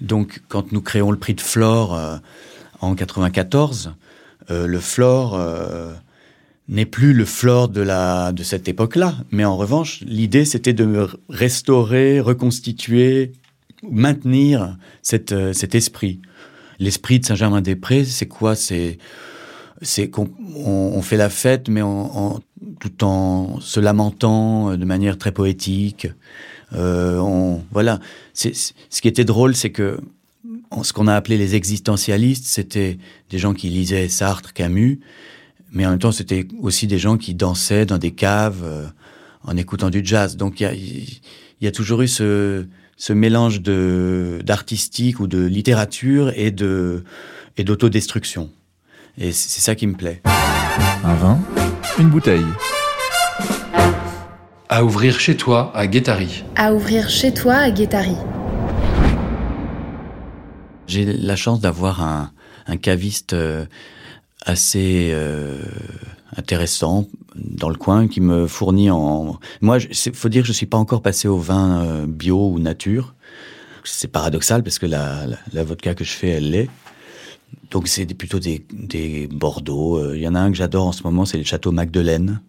Donc, 0.00 0.42
quand 0.48 0.72
nous 0.72 0.82
créons 0.82 1.10
le 1.10 1.18
prix 1.18 1.34
de 1.34 1.40
Flore 1.40 1.94
euh, 1.94 2.16
en 2.80 2.94
94, 2.94 3.94
euh, 4.50 4.66
le 4.66 4.80
Flore 4.80 5.34
euh, 5.34 5.94
n'est 6.68 6.86
plus 6.86 7.12
le 7.12 7.24
Flore 7.24 7.68
de 7.68 7.80
la 7.80 8.32
de 8.32 8.42
cette 8.42 8.68
époque-là. 8.68 9.16
Mais 9.30 9.44
en 9.44 9.56
revanche, 9.56 10.02
l'idée 10.06 10.44
c'était 10.44 10.72
de 10.72 11.08
restaurer, 11.28 12.20
reconstituer, 12.20 13.32
maintenir 13.82 14.76
cette, 15.02 15.32
euh, 15.32 15.52
cet 15.52 15.74
esprit. 15.74 16.20
L'esprit 16.78 17.20
de 17.20 17.26
Saint-Germain-des-Prés, 17.26 18.04
c'est 18.04 18.26
quoi? 18.26 18.54
C'est 18.54 18.98
qu'on 20.10 20.30
on, 20.56 20.92
on 20.94 21.02
fait 21.02 21.16
la 21.16 21.28
fête, 21.28 21.68
mais 21.68 21.82
en, 21.82 22.40
tout 22.80 23.04
en 23.04 23.60
se 23.60 23.80
lamentant 23.80 24.70
euh, 24.70 24.76
de 24.76 24.84
manière 24.84 25.18
très 25.18 25.32
poétique. 25.32 26.08
Euh, 26.74 27.18
on, 27.18 27.62
voilà. 27.72 28.00
Ce 28.34 29.00
qui 29.00 29.08
était 29.08 29.24
drôle, 29.24 29.56
c'est 29.56 29.70
que 29.70 30.00
ce 30.82 30.92
qu'on 30.92 31.06
a 31.06 31.14
appelé 31.14 31.38
les 31.38 31.54
existentialistes, 31.54 32.44
c'était 32.44 32.98
des 33.30 33.38
gens 33.38 33.54
qui 33.54 33.68
lisaient 33.68 34.08
Sartre, 34.08 34.52
Camus, 34.52 35.00
mais 35.72 35.86
en 35.86 35.90
même 35.90 35.98
temps, 35.98 36.12
c'était 36.12 36.46
aussi 36.60 36.86
des 36.86 36.98
gens 36.98 37.16
qui 37.16 37.34
dansaient 37.34 37.86
dans 37.86 37.98
des 37.98 38.12
caves 38.12 38.62
euh, 38.64 38.86
en 39.44 39.56
écoutant 39.56 39.90
du 39.90 40.00
jazz. 40.04 40.36
Donc 40.36 40.60
il 40.60 40.62
y 40.62 40.66
a, 40.66 40.74
il 40.74 41.20
y 41.60 41.66
a 41.66 41.72
toujours 41.72 42.02
eu 42.02 42.08
ce, 42.08 42.66
ce 42.96 43.12
mélange 43.12 43.60
de 43.60 44.40
d'artistique 44.44 45.20
ou 45.20 45.26
de 45.26 45.44
littérature 45.44 46.32
et 46.36 46.50
de 46.50 47.04
et 47.56 47.64
d'autodestruction. 47.64 48.50
Et 49.18 49.32
c'est 49.32 49.48
c'est 49.50 49.60
ça 49.60 49.74
qui 49.74 49.86
me 49.86 49.94
plaît. 49.94 50.22
Un 51.04 51.14
vin, 51.14 51.38
une 51.98 52.08
bouteille. 52.08 52.46
À 54.68 54.84
ouvrir 54.84 55.18
chez 55.18 55.36
toi 55.36 55.72
à 55.74 55.86
Guétari. 55.86 56.44
À 56.56 56.74
ouvrir 56.74 57.08
chez 57.08 57.32
toi 57.32 57.54
à 57.54 57.70
Guétari. 57.70 58.16
J'ai 60.86 61.04
la 61.04 61.36
chance 61.36 61.60
d'avoir 61.60 62.02
un, 62.02 62.32
un 62.66 62.76
caviste 62.76 63.32
euh, 63.32 63.66
assez 64.48 65.10
euh, 65.12 65.58
intéressant 66.36 67.06
dans 67.34 67.68
le 67.68 67.76
coin 67.76 68.08
qui 68.08 68.20
me 68.20 68.46
fournit 68.46 68.90
en. 68.90 69.38
Moi, 69.60 69.78
il 69.78 70.14
faut 70.14 70.28
dire 70.28 70.42
que 70.42 70.48
je 70.48 70.52
suis 70.52 70.66
pas 70.66 70.78
encore 70.78 71.02
passé 71.02 71.28
au 71.28 71.38
vin 71.38 71.82
euh, 71.82 72.06
bio 72.06 72.50
ou 72.50 72.58
nature. 72.58 73.14
C'est 73.84 74.08
paradoxal 74.08 74.62
parce 74.62 74.78
que 74.78 74.86
la, 74.86 75.26
la, 75.52 75.64
vodka 75.64 75.94
que 75.94 76.04
je 76.04 76.12
fais, 76.12 76.28
elle 76.28 76.50
l'est. 76.50 76.68
Donc 77.70 77.88
c'est 77.88 78.06
plutôt 78.06 78.38
des, 78.38 78.66
des 78.72 79.28
Bordeaux. 79.28 79.98
Euh, 79.98 80.16
Il 80.16 80.22
y 80.22 80.28
en 80.28 80.34
a 80.34 80.40
un 80.40 80.50
que 80.50 80.56
j'adore 80.56 80.86
en 80.86 80.92
ce 80.92 81.02
moment, 81.02 81.24
c'est 81.24 81.38
le 81.38 81.44
Château 81.44 81.72
Magdeleine. 81.72 82.40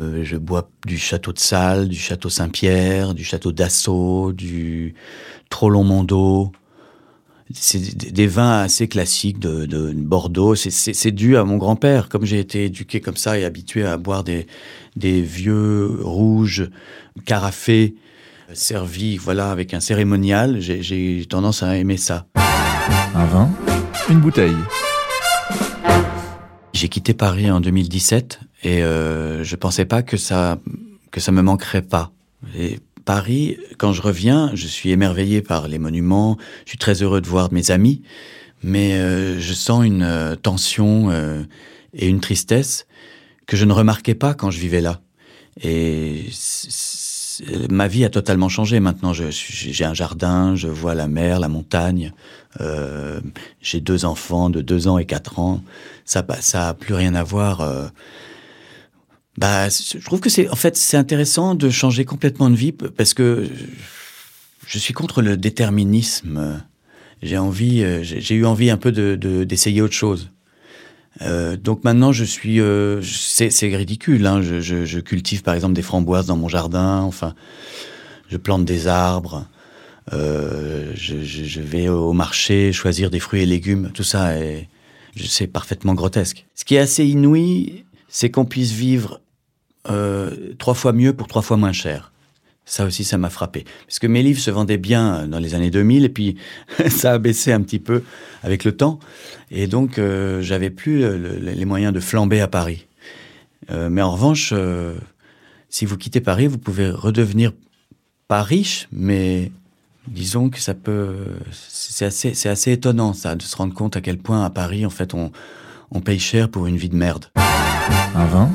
Je 0.00 0.36
bois 0.36 0.68
du 0.84 0.98
Château 0.98 1.32
de 1.32 1.38
Salles, 1.38 1.88
du 1.88 1.96
Château 1.96 2.28
Saint-Pierre, 2.28 3.14
du 3.14 3.22
Château 3.22 3.52
d'Assaut, 3.52 4.32
du 4.32 4.94
Trollon-Mondo. 5.50 6.50
C'est 7.56 7.96
des- 7.96 8.26
vins 8.26 8.60
assez 8.62 8.88
classiques 8.88 9.38
de, 9.38 9.64
de 9.66 9.92
Bordeaux. 9.92 10.54
C'est- 10.54 10.70
dû 11.12 11.36
à 11.36 11.44
mon 11.44 11.56
grand-père. 11.56 12.08
Comme 12.08 12.24
j'ai 12.24 12.38
été 12.40 12.64
éduqué 12.66 13.00
comme 13.00 13.16
ça 13.16 13.38
et 13.38 13.44
habitué 13.44 13.84
à 13.84 13.96
boire 13.96 14.24
des, 14.24 14.46
des 14.96 15.22
vieux 15.22 15.98
rouges 16.00 16.68
carafés 17.24 17.94
servis 18.52 19.16
voilà, 19.16 19.50
avec 19.50 19.72
un 19.72 19.80
cérémonial, 19.80 20.60
j'ai- 20.60 20.82
j'ai 20.82 21.24
tendance 21.28 21.62
à 21.62 21.76
aimer 21.76 21.96
ça. 21.96 22.26
Un 23.14 23.24
vin, 23.26 23.50
une 24.10 24.20
bouteille. 24.20 24.56
J'ai 26.72 26.88
quitté 26.88 27.14
Paris 27.14 27.50
en 27.50 27.60
2017 27.60 28.40
et 28.64 28.82
euh, 28.82 29.44
je 29.44 29.56
pensais 29.56 29.84
pas 29.84 30.02
que 30.02 30.16
ça 30.16 30.58
que 31.12 31.20
ça 31.20 31.30
me 31.30 31.40
manquerait 31.42 31.82
pas. 31.82 32.10
Et 32.58 32.80
Paris, 33.04 33.58
quand 33.78 33.92
je 33.92 34.02
reviens, 34.02 34.50
je 34.54 34.66
suis 34.66 34.90
émerveillé 34.90 35.42
par 35.42 35.68
les 35.68 35.78
monuments. 35.78 36.36
Je 36.64 36.70
suis 36.70 36.78
très 36.78 37.02
heureux 37.02 37.20
de 37.20 37.26
voir 37.26 37.52
mes 37.52 37.70
amis, 37.70 38.02
mais 38.62 38.94
euh, 38.94 39.38
je 39.40 39.52
sens 39.52 39.84
une 39.84 40.02
euh, 40.02 40.36
tension 40.36 41.10
euh, 41.10 41.42
et 41.92 42.08
une 42.08 42.20
tristesse 42.20 42.86
que 43.46 43.56
je 43.56 43.64
ne 43.64 43.72
remarquais 43.72 44.14
pas 44.14 44.34
quand 44.34 44.50
je 44.50 44.58
vivais 44.58 44.80
là. 44.80 45.00
Et 45.62 46.24
ma 47.70 47.86
vie 47.86 48.04
a 48.04 48.10
totalement 48.10 48.48
changé 48.48 48.80
maintenant. 48.80 49.12
J'ai 49.12 49.84
un 49.84 49.94
jardin, 49.94 50.56
je 50.56 50.66
vois 50.66 50.94
la 50.94 51.06
mer, 51.06 51.38
la 51.38 51.48
montagne. 51.48 52.12
J'ai 53.60 53.80
deux 53.80 54.04
enfants 54.04 54.50
de 54.50 54.62
deux 54.62 54.88
ans 54.88 54.98
et 54.98 55.04
quatre 55.04 55.38
ans. 55.38 55.62
Ça, 56.04 56.24
pa- 56.24 56.40
ça 56.40 56.70
a 56.70 56.74
plus 56.74 56.94
rien 56.94 57.14
à 57.14 57.22
voir. 57.22 57.90
Bah, 59.38 59.68
c'est- 59.70 59.98
je 59.98 60.04
trouve 60.04 60.20
que 60.20 60.30
c'est, 60.30 60.48
en 60.48 60.56
fait, 60.56 60.76
c'est 60.76 60.96
intéressant 60.96 61.54
de 61.54 61.68
changer 61.70 62.04
complètement 62.04 62.50
de 62.50 62.54
vie 62.56 62.72
parce 62.72 63.14
que 63.14 63.46
je 64.66 64.78
suis 64.78 64.94
contre 64.94 65.22
le 65.22 65.36
déterminisme. 65.36 66.62
J'ai 67.22 67.38
envie, 67.38 67.82
euh, 67.82 68.02
j'ai 68.02 68.34
eu 68.34 68.44
envie 68.44 68.70
un 68.70 68.76
peu 68.76 68.92
de 68.92 69.16
de- 69.16 69.44
d'essayer 69.44 69.80
autre 69.82 69.94
chose. 69.94 70.30
Euh, 71.22 71.56
donc 71.56 71.84
maintenant, 71.84 72.12
je 72.12 72.24
suis, 72.24 72.60
euh, 72.60 73.00
c'est 73.02 73.50
c'est 73.50 73.74
ridicule. 73.74 74.26
Hein, 74.26 74.42
je, 74.42 74.60
je, 74.60 74.98
cultive 75.00 75.42
par 75.42 75.54
exemple 75.54 75.74
des 75.74 75.82
framboises 75.82 76.26
dans 76.26 76.36
mon 76.36 76.48
jardin. 76.48 77.00
Enfin, 77.00 77.34
je 78.28 78.36
plante 78.36 78.64
des 78.64 78.88
arbres. 78.88 79.46
Euh, 80.12 80.92
je, 80.96 81.22
je, 81.22 81.60
vais 81.60 81.88
au 81.88 82.12
marché 82.12 82.72
choisir 82.72 83.10
des 83.10 83.20
fruits 83.20 83.42
et 83.42 83.46
légumes. 83.46 83.90
Tout 83.94 84.02
ça 84.04 84.36
est, 84.38 84.68
je 85.16 85.24
sais, 85.26 85.46
parfaitement 85.46 85.94
grotesque. 85.94 86.46
Ce 86.54 86.64
qui 86.64 86.74
est 86.74 86.78
assez 86.78 87.06
inouï, 87.06 87.84
c'est 88.08 88.30
qu'on 88.30 88.44
puisse 88.44 88.72
vivre 88.72 89.20
euh, 89.88 90.30
trois 90.58 90.74
fois 90.74 90.92
mieux 90.92 91.12
pour 91.12 91.26
trois 91.28 91.42
fois 91.42 91.56
moins 91.56 91.72
cher. 91.72 92.10
Ça 92.66 92.86
aussi, 92.86 93.04
ça 93.04 93.18
m'a 93.18 93.28
frappé. 93.28 93.64
Parce 93.86 93.98
que 93.98 94.06
mes 94.06 94.22
livres 94.22 94.40
se 94.40 94.50
vendaient 94.50 94.78
bien 94.78 95.26
dans 95.26 95.38
les 95.38 95.54
années 95.54 95.70
2000 95.70 96.04
et 96.04 96.08
puis 96.08 96.36
ça 96.88 97.12
a 97.12 97.18
baissé 97.18 97.52
un 97.52 97.60
petit 97.60 97.78
peu 97.78 98.02
avec 98.42 98.64
le 98.64 98.72
temps. 98.74 98.98
Et 99.50 99.66
donc, 99.66 99.98
euh, 99.98 100.40
j'avais 100.40 100.70
plus 100.70 101.04
euh, 101.04 101.18
le- 101.18 101.50
les 101.52 101.64
moyens 101.66 101.92
de 101.92 102.00
flamber 102.00 102.40
à 102.40 102.48
Paris. 102.48 102.86
Euh, 103.70 103.90
mais 103.90 104.00
en 104.00 104.12
revanche, 104.12 104.50
euh, 104.54 104.94
si 105.68 105.84
vous 105.84 105.98
quittez 105.98 106.20
Paris, 106.22 106.46
vous 106.46 106.56
pouvez 106.58 106.88
redevenir 106.90 107.52
pas 108.28 108.42
riche, 108.42 108.88
mais 108.92 109.52
disons 110.08 110.48
que 110.48 110.58
ça 110.58 110.72
peut. 110.72 111.16
C'est 111.52 112.06
assez, 112.06 112.48
assez 112.48 112.72
étonnant, 112.72 113.12
ça, 113.12 113.34
de 113.34 113.42
se 113.42 113.54
rendre 113.56 113.74
compte 113.74 113.96
à 113.96 114.00
quel 114.00 114.16
point 114.16 114.42
à 114.42 114.48
Paris, 114.48 114.86
en 114.86 114.90
fait, 114.90 115.12
on, 115.12 115.32
on 115.90 116.00
paye 116.00 116.18
cher 116.18 116.48
pour 116.48 116.66
une 116.66 116.76
vie 116.78 116.88
de 116.88 116.96
merde. 116.96 117.26
Un 118.14 118.24
vin, 118.26 118.50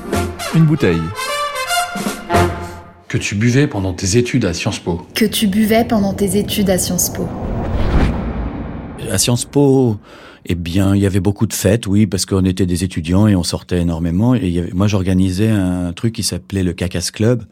une 0.55 0.65
bouteille. 0.65 1.01
Que 3.07 3.17
tu 3.17 3.35
buvais 3.35 3.67
pendant 3.67 3.93
tes 3.93 4.17
études 4.17 4.45
à 4.45 4.53
Sciences 4.53 4.79
Po. 4.79 5.01
Que 5.15 5.25
tu 5.25 5.47
buvais 5.47 5.83
pendant 5.83 6.13
tes 6.13 6.37
études 6.37 6.69
à 6.69 6.77
Sciences 6.77 7.09
Po. 7.11 7.27
À 9.11 9.17
Sciences 9.17 9.45
Po, 9.45 9.97
eh 10.45 10.55
bien, 10.55 10.95
il 10.95 11.01
y 11.01 11.05
avait 11.07 11.19
beaucoup 11.19 11.47
de 11.47 11.53
fêtes, 11.53 11.87
oui, 11.87 12.05
parce 12.05 12.25
qu'on 12.25 12.45
était 12.45 12.65
des 12.67 12.83
étudiants 12.83 13.27
et 13.27 13.35
on 13.35 13.43
sortait 13.43 13.79
énormément. 13.81 14.35
Et 14.35 14.41
il 14.43 14.51
y 14.51 14.59
avait- 14.59 14.71
moi, 14.73 14.87
j'organisais 14.87 15.49
un 15.49 15.91
truc 15.93 16.13
qui 16.13 16.23
s'appelait 16.23 16.63
le 16.63 16.73
Cacas 16.73 17.09
Club, 17.11 17.43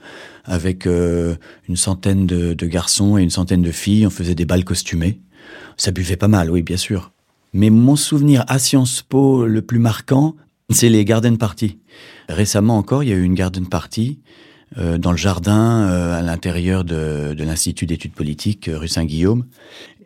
avec 0.46 0.86
euh, 0.86 1.36
une 1.68 1.76
centaine 1.76 2.28
de, 2.28 2.54
de 2.54 2.66
garçons 2.68 3.18
et 3.18 3.24
une 3.24 3.30
centaine 3.32 3.62
de 3.64 3.72
filles. 3.72 4.06
On 4.06 4.12
faisait 4.12 4.36
des 4.36 4.46
balles 4.46 4.66
costumés. 4.66 5.20
Ça 5.76 5.92
buvait 5.92 6.18
pas 6.18 6.28
mal, 6.28 6.52
oui, 6.52 6.62
bien 6.62 6.78
sûr. 6.78 7.12
Mais 7.54 7.70
mon 7.72 7.96
souvenir 7.96 8.46
à 8.48 8.60
Sciences 8.60 9.02
Po 9.02 9.46
le 9.46 9.62
plus 9.64 9.80
marquant, 9.80 10.36
c'est 10.70 10.90
les 10.90 11.06
garden 11.06 11.38
parties. 11.38 11.78
Récemment 12.28 12.78
encore, 12.78 13.04
il 13.04 13.10
y 13.10 13.14
a 13.14 13.16
eu 13.16 13.24
une 13.24 13.36
garden 13.36 13.68
party 13.68 14.20
euh, 14.78 14.98
dans 14.98 15.12
le 15.12 15.18
jardin 15.18 15.88
euh, 15.88 16.20
à 16.20 16.22
l'intérieur 16.22 16.84
de, 16.84 17.34
de 17.34 17.44
l'Institut 17.46 17.86
d'études 17.86 18.12
politiques 18.12 18.68
euh, 18.68 18.78
rue 18.78 18.90
Saint-Guillaume. 18.90 19.46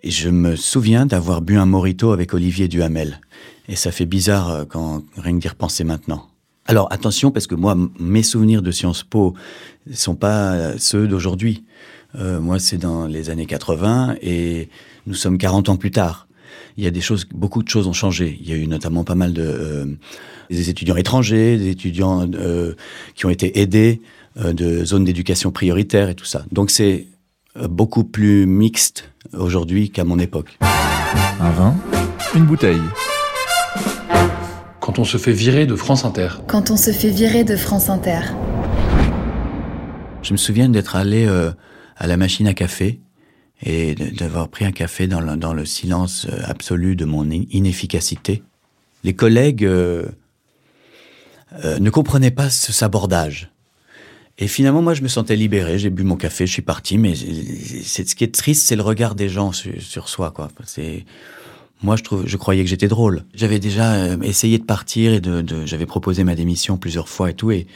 Et 0.04 0.12
je 0.12 0.30
me 0.30 0.56
souviens 0.56 1.08
d'avoir 1.08 1.42
bu 1.42 1.58
un 1.58 1.66
morito 1.66 2.12
avec 2.12 2.34
Olivier 2.36 2.68
Duhamel. 2.68 3.22
Et 3.70 3.76
ça 3.76 3.92
fait 3.92 4.06
bizarre 4.06 4.50
euh, 4.52 4.66
quand 4.66 5.04
rien 5.18 5.34
d'y 5.34 5.48
repenser 5.48 5.84
maintenant. 5.84 6.28
Alors 6.68 6.88
attention, 6.94 7.32
parce 7.32 7.48
que 7.48 7.56
moi, 7.56 7.76
mes 8.00 8.22
souvenirs 8.22 8.62
de 8.62 8.70
Sciences 8.70 9.04
Po 9.04 9.34
sont 9.92 10.16
pas 10.16 10.52
euh, 10.52 10.76
ceux 10.78 11.08
d'aujourd'hui. 11.08 11.64
Moi, 12.14 12.60
c'est 12.60 12.78
dans 12.78 13.08
les 13.08 13.30
années 13.30 13.46
80 13.46 14.18
et 14.22 14.68
nous 15.08 15.14
sommes 15.14 15.38
40 15.38 15.70
ans 15.70 15.78
plus 15.78 15.92
tard. 15.92 16.28
Il 16.78 16.84
y 16.84 16.88
a 16.88 16.92
des 16.92 17.02
choses, 17.02 17.28
beaucoup 17.34 17.64
de 17.64 17.70
choses 17.70 17.88
ont 17.88 17.94
changé. 17.94 18.38
Il 18.42 18.50
y 18.50 18.54
a 18.54 18.56
eu 18.56 18.68
notamment 18.68 19.04
pas 19.04 19.16
mal 19.16 19.34
de 19.34 19.44
euh, 19.44 19.86
des 20.50 20.70
étudiants 20.70 20.96
étrangers, 20.96 21.58
des 21.58 21.70
étudiants 21.70 22.28
euh, 22.34 22.74
qui 23.16 23.26
ont 23.26 23.30
été 23.30 23.60
aidés 23.60 24.02
euh, 24.38 24.54
de 24.54 24.84
zones 24.86 25.04
d'éducation 25.04 25.52
prioritaire 25.52 26.10
et 26.10 26.16
tout 26.16 26.26
ça. 26.26 26.46
Donc 26.52 26.72
c'est 26.72 27.08
beaucoup 27.70 28.06
plus 28.06 28.46
mixte 28.46 29.12
aujourd'hui 29.34 29.90
qu'à 29.90 30.06
mon 30.06 30.20
époque. 30.20 30.58
Un 31.40 31.52
vin, 31.52 31.76
une 32.36 32.46
bouteille. 32.46 32.82
Quand 34.80 35.00
on 35.00 35.04
se 35.04 35.18
fait 35.18 35.32
virer 35.32 35.66
de 35.66 35.76
France 35.76 36.06
Inter. 36.06 36.30
Quand 36.48 36.72
on 36.72 36.78
se 36.78 36.92
fait 36.92 37.10
virer 37.10 37.44
de 37.44 37.56
France 37.56 37.90
Inter. 37.90 38.20
Je 40.22 40.34
me 40.34 40.38
souviens 40.38 40.70
d'être 40.70 40.96
allé 40.96 41.26
euh, 41.28 41.52
à 41.98 42.08
la 42.08 42.18
machine 42.18 42.48
à 42.48 42.54
café 42.54 43.00
et 43.64 43.96
d'avoir 43.96 44.48
pris 44.50 44.66
un 44.66 44.72
café 44.72 45.08
dans 45.08 45.22
le, 45.22 45.38
dans 45.38 45.54
le 45.54 45.66
silence 45.66 46.28
euh, 46.30 46.42
absolu 46.46 46.96
de 46.96 47.06
mon 47.06 47.30
in- 47.30 47.46
inefficacité. 47.52 48.44
Les 49.04 49.14
collègues 49.14 49.66
euh, 49.66 50.06
euh, 51.64 51.80
ne 51.80 51.90
comprenaient 51.90 52.32
pas 52.32 52.50
ce 52.50 52.72
sabordage. 52.72 53.52
Et 54.38 54.48
finalement, 54.48 54.82
moi, 54.82 54.94
je 54.96 55.04
me 55.04 55.08
sentais 55.08 55.36
libéré. 55.36 55.78
J'ai 55.78 55.92
bu 55.92 56.04
mon 56.04 56.16
café, 56.16 56.48
je 56.48 56.54
suis 56.54 56.62
parti. 56.64 56.98
Mais 56.98 57.14
c'est 57.16 58.08
ce 58.10 58.16
qui 58.16 58.24
est 58.24 58.34
triste, 58.34 58.66
c'est 58.68 58.76
le 58.76 58.82
regard 58.82 59.14
des 59.14 59.30
gens 59.30 59.52
sur, 59.52 60.10
soi. 60.10 60.32
Quoi. 60.32 60.50
Moi, 61.84 61.96
je 61.96 62.04
trouve, 62.04 62.26
je 62.26 62.38
croyais 62.38 62.64
que 62.64 62.70
j'étais 62.70 62.88
drôle. 62.88 63.26
J'avais 63.36 63.60
déjà 63.60 64.16
essayé 64.24 64.58
de 64.58 64.64
partir 64.64 65.14
et 65.14 65.20
de, 65.20 65.66
j'avais 65.66 65.86
proposé 65.86 66.24
ma 66.24 66.34
démission 66.34 66.78
plusieurs 66.78 67.10
fois 67.10 67.30
et 67.30 67.34
tout. 67.36 67.52
Et 67.52 67.68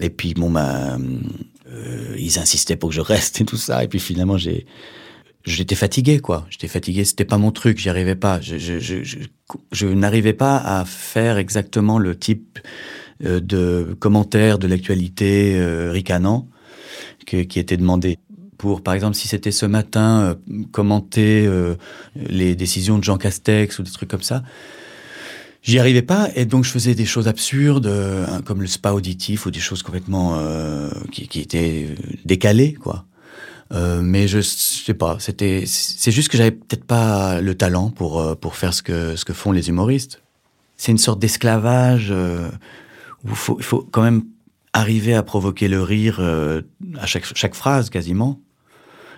et 0.00 0.10
puis 0.10 0.34
bon, 0.34 0.50
bah, 0.50 0.98
ils 2.18 2.38
insistaient 2.38 2.76
pour 2.76 2.90
que 2.90 2.94
je 2.94 3.00
reste 3.00 3.40
et 3.40 3.44
tout 3.44 3.56
ça. 3.56 3.84
Et 3.84 3.88
puis 3.88 4.00
finalement, 4.00 4.36
j'ai 4.36 4.66
j'étais 5.44 5.74
fatigué, 5.74 6.20
quoi. 6.20 6.46
J'étais 6.50 6.68
fatigué. 6.68 7.04
C'était 7.04 7.24
pas 7.24 7.38
mon 7.38 7.50
truc. 7.50 7.78
J'y 7.78 7.88
arrivais 7.88 8.14
pas. 8.14 8.40
Je, 8.40 8.58
je, 8.58 8.78
je, 8.78 9.18
je, 9.72 9.86
n'arrivais 9.86 10.32
pas 10.32 10.56
à 10.56 10.84
faire 10.84 11.38
exactement 11.38 11.98
le 11.98 12.18
type 12.18 12.58
euh, 13.24 13.40
de 13.40 13.96
commentaires 13.98 14.58
de 14.58 14.66
l'actualité 14.66 15.54
euh, 15.56 15.90
ricanant 15.92 16.48
que- 17.26 17.42
qui 17.42 17.58
était 17.58 17.76
demandé. 17.76 18.18
Pour, 18.58 18.82
par 18.82 18.94
exemple, 18.94 19.16
si 19.16 19.26
c'était 19.26 19.50
ce 19.50 19.66
matin, 19.66 20.36
euh, 20.50 20.64
commenter 20.70 21.50
les 22.14 22.54
décisions 22.54 22.98
de 22.98 23.04
Jean 23.04 23.18
Castex 23.18 23.78
ou 23.78 23.82
des 23.82 23.90
trucs 23.90 24.08
comme 24.10 24.22
ça, 24.22 24.44
j'y 25.62 25.80
arrivais 25.80 26.02
pas. 26.02 26.28
Et 26.36 26.44
donc, 26.44 26.64
je 26.64 26.70
faisais 26.70 26.94
des 26.94 27.04
choses 27.04 27.26
absurdes, 27.26 27.90
comme 28.44 28.60
le 28.60 28.68
spa 28.68 28.92
auditif 28.92 29.46
ou 29.46 29.50
des 29.50 29.58
choses 29.58 29.82
complètement 29.82 30.38
qui, 31.10 31.26
qui 31.26 31.40
étaient 31.40 31.88
décalées, 32.24 32.74
quoi. 32.74 33.06
Euh, 33.72 34.02
mais 34.02 34.28
je, 34.28 34.40
je 34.40 34.46
sais 34.46 34.94
pas, 34.94 35.16
c'était, 35.18 35.64
c'est 35.66 36.10
juste 36.10 36.28
que 36.28 36.36
j'avais 36.36 36.50
peut-être 36.50 36.84
pas 36.84 37.40
le 37.40 37.54
talent 37.54 37.90
pour 37.90 38.20
euh, 38.20 38.34
pour 38.34 38.56
faire 38.56 38.74
ce 38.74 38.82
que 38.82 39.16
ce 39.16 39.24
que 39.24 39.32
font 39.32 39.52
les 39.52 39.68
humoristes. 39.68 40.22
C'est 40.76 40.92
une 40.92 40.98
sorte 40.98 41.18
d'esclavage 41.18 42.08
euh, 42.10 42.48
où 43.24 43.30
il 43.30 43.64
faut, 43.64 43.88
quand 43.90 44.02
même 44.02 44.24
arriver 44.74 45.14
à 45.14 45.22
provoquer 45.22 45.68
le 45.68 45.82
rire 45.82 46.18
euh, 46.20 46.60
à 46.98 47.06
chaque 47.06 47.24
chaque 47.34 47.54
phrase 47.54 47.88
quasiment. 47.88 48.40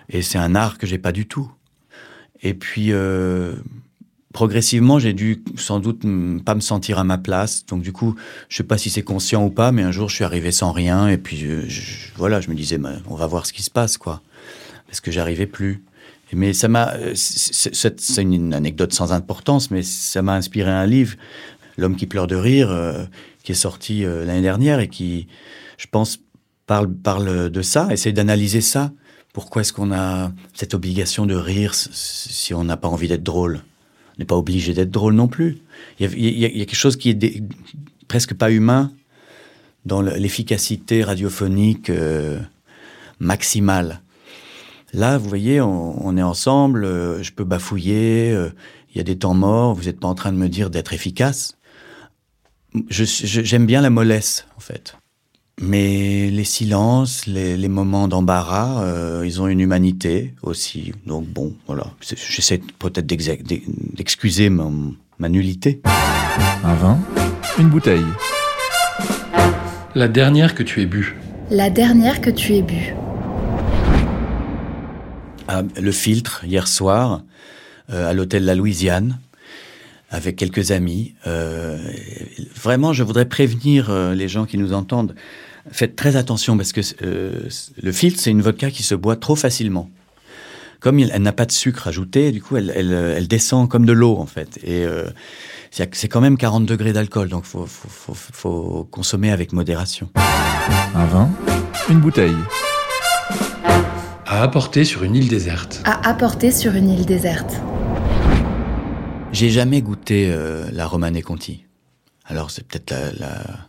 Et 0.07 0.21
c'est 0.21 0.37
un 0.37 0.55
art 0.55 0.77
que 0.77 0.87
j'ai 0.87 0.99
pas 0.99 1.11
du 1.11 1.27
tout. 1.27 1.51
Et 2.41 2.53
puis 2.53 2.91
progressivement, 4.33 4.99
j'ai 4.99 5.13
dû 5.13 5.43
sans 5.55 5.79
doute 5.79 6.03
pas 6.45 6.53
me 6.53 6.59
sentir 6.59 6.99
à 6.99 7.03
ma 7.03 7.17
place. 7.17 7.65
Donc 7.65 7.81
du 7.81 7.91
coup, 7.91 8.15
je 8.47 8.57
sais 8.57 8.63
pas 8.63 8.77
si 8.77 8.91
c'est 8.91 9.01
conscient 9.01 9.43
ou 9.43 9.49
pas, 9.49 9.71
mais 9.71 9.81
un 9.81 9.91
jour, 9.91 10.07
je 10.09 10.15
suis 10.15 10.23
arrivé 10.23 10.51
sans 10.51 10.71
rien. 10.71 11.07
Et 11.07 11.17
puis 11.17 11.47
voilà, 12.15 12.39
je 12.39 12.51
me 12.51 12.55
disais, 12.55 12.79
on 13.07 13.15
va 13.15 13.25
voir 13.25 13.47
ce 13.47 13.53
qui 13.53 13.63
se 13.63 13.71
passe, 13.71 13.97
quoi 13.97 14.21
parce 14.95 15.01
que 15.01 15.11
j'arrivais 15.11 15.45
plus? 15.45 15.83
Mais 16.31 16.53
ça 16.53 16.69
m'a, 16.69 16.93
euh, 16.93 17.11
c'est 17.15 18.21
une 18.21 18.53
anecdote 18.53 18.93
sans 18.93 19.11
importance, 19.11 19.69
mais 19.71 19.83
ça 19.83 20.21
m'a 20.21 20.35
inspiré 20.35 20.71
un 20.71 20.85
livre, 20.85 21.17
L'homme 21.77 21.97
qui 21.97 22.05
pleure 22.05 22.27
de 22.27 22.37
rire, 22.37 22.71
euh, 22.71 23.03
qui 23.43 23.51
est 23.51 23.55
sorti 23.55 24.05
euh, 24.05 24.23
l'année 24.23 24.41
dernière 24.41 24.79
et 24.79 24.87
qui, 24.87 25.27
je 25.77 25.87
pense, 25.91 26.19
parle, 26.65 26.89
parle 26.89 27.49
de 27.49 27.61
ça, 27.61 27.89
essaie 27.91 28.13
d'analyser 28.13 28.61
ça. 28.61 28.93
Pourquoi 29.33 29.63
est-ce 29.63 29.73
qu'on 29.73 29.91
a 29.91 30.31
cette 30.53 30.73
obligation 30.73 31.25
de 31.25 31.35
rire 31.35 31.73
si 31.75 32.53
on 32.53 32.63
n'a 32.63 32.77
pas 32.77 32.87
envie 32.87 33.09
d'être 33.09 33.23
drôle? 33.23 33.59
On 34.15 34.19
n'est 34.19 34.25
pas 34.25 34.37
obligé 34.37 34.73
d'être 34.73 34.91
drôle 34.91 35.15
non 35.15 35.27
plus. 35.27 35.57
Il 35.99 36.39
y 36.39 36.45
a, 36.45 36.49
quelque 36.49 36.73
chose 36.73 36.95
qui 36.95 37.09
est 37.09 37.43
presque 38.07 38.33
pas 38.33 38.49
humain 38.49 38.93
dans 39.83 40.01
le- 40.01 40.15
l'efficacité 40.15 41.03
radiophonique 41.03 41.91
maximale. 43.19 43.99
Là, 44.95 45.17
vous 45.17 45.27
voyez, 45.27 45.59
on, 45.59 46.07
on 46.07 46.15
est 46.15 46.23
ensemble, 46.23 46.85
euh, 46.85 47.21
je 47.21 47.33
peux 47.33 47.43
bafouiller, 47.43 48.31
euh, 48.31 48.49
il 48.93 48.97
y 48.97 49.01
a 49.01 49.03
des 49.03 49.17
temps 49.17 49.33
morts, 49.33 49.73
vous 49.75 49.83
n'êtes 49.83 49.99
pas 49.99 50.07
en 50.07 50.15
train 50.15 50.31
de 50.31 50.37
me 50.37 50.47
dire 50.47 50.69
d'être 50.69 50.93
efficace. 50.93 51.57
J'aime 52.89 53.65
bien 53.65 53.81
la 53.81 53.89
mollesse, 53.89 54.47
en 54.55 54.61
fait. 54.61 54.95
Mais 55.61 56.29
les 56.31 56.43
silences, 56.45 57.25
les, 57.27 57.57
les 57.57 57.67
moments 57.67 58.07
d'embarras, 58.07 58.83
euh, 58.83 59.23
ils 59.25 59.41
ont 59.41 59.47
une 59.47 59.59
humanité 59.59 60.33
aussi. 60.43 60.93
Donc 61.05 61.25
bon, 61.27 61.53
voilà. 61.67 61.87
J'essaie 62.01 62.61
peut-être 62.79 63.05
d'excuser 63.05 64.49
mon- 64.49 64.93
ma 65.19 65.27
nullité. 65.29 65.81
Un 66.63 66.73
vin, 66.75 66.99
une 67.59 67.69
bouteille. 67.69 68.03
La 69.93 70.07
dernière 70.09 70.55
que 70.55 70.63
tu 70.63 70.81
aies 70.81 70.85
bu. 70.85 71.15
La 71.49 71.69
dernière 71.69 72.19
que 72.19 72.29
tu 72.29 72.53
aies 72.55 72.61
bu. 72.61 72.93
À 75.47 75.63
Le 75.79 75.91
Filtre 75.91 76.43
hier 76.45 76.67
soir, 76.67 77.21
euh, 77.91 78.09
à 78.09 78.13
l'hôtel 78.13 78.45
La 78.45 78.55
Louisiane, 78.55 79.19
avec 80.09 80.35
quelques 80.35 80.71
amis. 80.71 81.13
Euh, 81.27 81.77
vraiment, 82.55 82.93
je 82.93 83.03
voudrais 83.03 83.25
prévenir 83.25 83.89
euh, 83.89 84.13
les 84.13 84.27
gens 84.27 84.45
qui 84.45 84.57
nous 84.57 84.73
entendent. 84.73 85.15
Faites 85.71 85.95
très 85.95 86.15
attention 86.15 86.57
parce 86.57 86.73
que 86.73 86.81
le 87.01 87.91
filtre, 87.91 88.19
c'est 88.19 88.29
une 88.29 88.41
vodka 88.41 88.69
qui 88.69 88.83
se 88.83 88.93
boit 88.93 89.15
trop 89.15 89.35
facilement. 89.35 89.89
Comme 90.79 90.99
elle 90.99 91.21
n'a 91.21 91.31
pas 91.31 91.47
de 91.47 91.51
sucre 91.51 91.87
ajouté, 91.87 92.31
du 92.31 92.41
coup, 92.41 92.55
elle, 92.57 93.27
descend 93.27 93.67
comme 93.67 93.87
de 93.87 93.93
l'eau 93.93 94.17
en 94.17 94.27
fait. 94.27 94.59
Et 94.63 94.85
c'est 95.71 96.07
quand 96.07 96.21
même 96.21 96.37
40 96.37 96.67
degrés 96.67 96.93
d'alcool, 96.93 97.29
donc 97.29 97.45
faut 97.45 98.87
consommer 98.91 99.31
avec 99.31 99.53
modération. 99.53 100.11
Un 100.93 101.05
vin, 101.05 101.31
une 101.89 101.99
bouteille. 101.99 102.35
À 104.35 104.41
apporter 104.43 104.83
sur 104.83 105.03
une 105.03 105.15
île 105.15 105.29
déserte. 105.29 105.81
À 105.85 106.09
apporter 106.09 106.51
sur 106.51 106.75
une 106.75 106.89
île 106.89 107.05
déserte. 107.05 107.53
J'ai 109.31 109.49
jamais 109.49 109.81
goûté 109.81 110.27
euh, 110.29 110.69
la 110.73 110.85
Romanée 110.87 111.21
Conti. 111.21 111.63
Alors 112.25 112.51
c'est 112.51 112.67
peut-être 112.67 112.91
la, 112.91 113.13
la- 113.13 113.67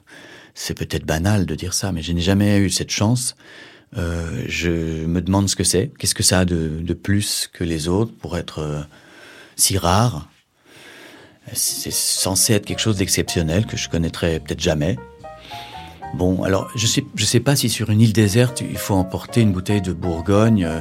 c'est 0.55 0.75
peut-être 0.77 1.05
banal 1.07 1.47
de 1.47 1.55
dire 1.55 1.73
ça, 1.73 1.93
mais 1.93 2.03
je 2.03 2.11
n'ai 2.11 2.21
jamais 2.21 2.59
eu 2.59 2.69
cette 2.69 2.91
chance. 2.91 3.37
Euh, 3.97 4.43
je 4.49 5.05
me 5.07 5.21
demande 5.23 5.49
ce 5.49 5.55
que 5.55 5.63
c'est. 5.63 5.93
Qu'est-ce 6.01 6.17
que 6.17 6.25
ça 6.25 6.41
a 6.41 6.45
de, 6.45 6.81
de 6.81 6.95
plus 6.95 7.49
que 7.53 7.63
les 7.63 7.87
autres 7.87 8.13
pour 8.19 8.37
être 8.37 8.59
euh, 8.59 8.81
si 9.55 9.79
rare? 9.79 10.29
C'est 11.53 11.93
censé 11.93 12.55
être 12.55 12.67
quelque 12.67 12.81
chose 12.81 12.97
d'exceptionnel 12.97 13.67
que 13.67 13.77
je 13.77 13.89
connaîtrais 13.89 14.41
peut-être 14.41 14.59
jamais. 14.61 14.99
Bon, 16.15 16.43
alors 16.43 16.71
je 16.75 16.87
sais, 16.87 17.05
sais 17.19 17.41
pas 17.41 17.57
si 17.57 17.69
sur 17.69 17.91
une 17.91 18.01
île 18.01 18.13
déserte 18.13 18.63
il 18.63 18.79
faut 18.79 18.95
emporter 18.95 19.43
une 19.43 19.53
bouteille 19.53 19.83
de 19.83 19.93
Bourgogne 19.93 20.65
euh, 20.65 20.81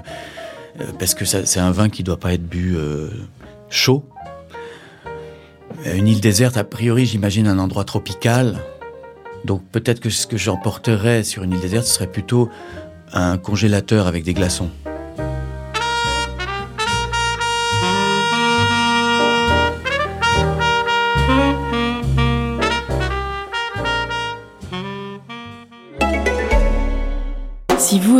euh, 0.79 0.85
parce 0.97 1.13
que 1.13 1.25
c'est 1.25 1.59
un 1.59 1.71
vin 1.71 1.89
qui 1.89 2.03
doit 2.03 2.19
pas 2.19 2.33
être 2.33 2.45
bu 2.47 2.75
euh, 2.75 3.09
chaud. 3.69 4.05
Une 5.85 6.07
île 6.07 6.21
déserte, 6.21 6.57
a 6.57 6.63
priori, 6.63 7.05
j'imagine 7.05 7.47
un 7.47 7.59
endroit 7.59 7.83
tropical. 7.83 8.59
Donc 9.43 9.61
peut-être 9.71 9.99
que 9.99 10.09
ce 10.09 10.25
que 10.25 10.37
j'emporterais 10.37 11.23
sur 11.23 11.43
une 11.43 11.53
île 11.53 11.59
déserte, 11.59 11.85
ce 11.85 11.93
serait 11.93 12.11
plutôt 12.11 12.49
un 13.13 13.37
congélateur 13.37 14.07
avec 14.07 14.23
des 14.23 14.33
glaçons. 14.33 14.69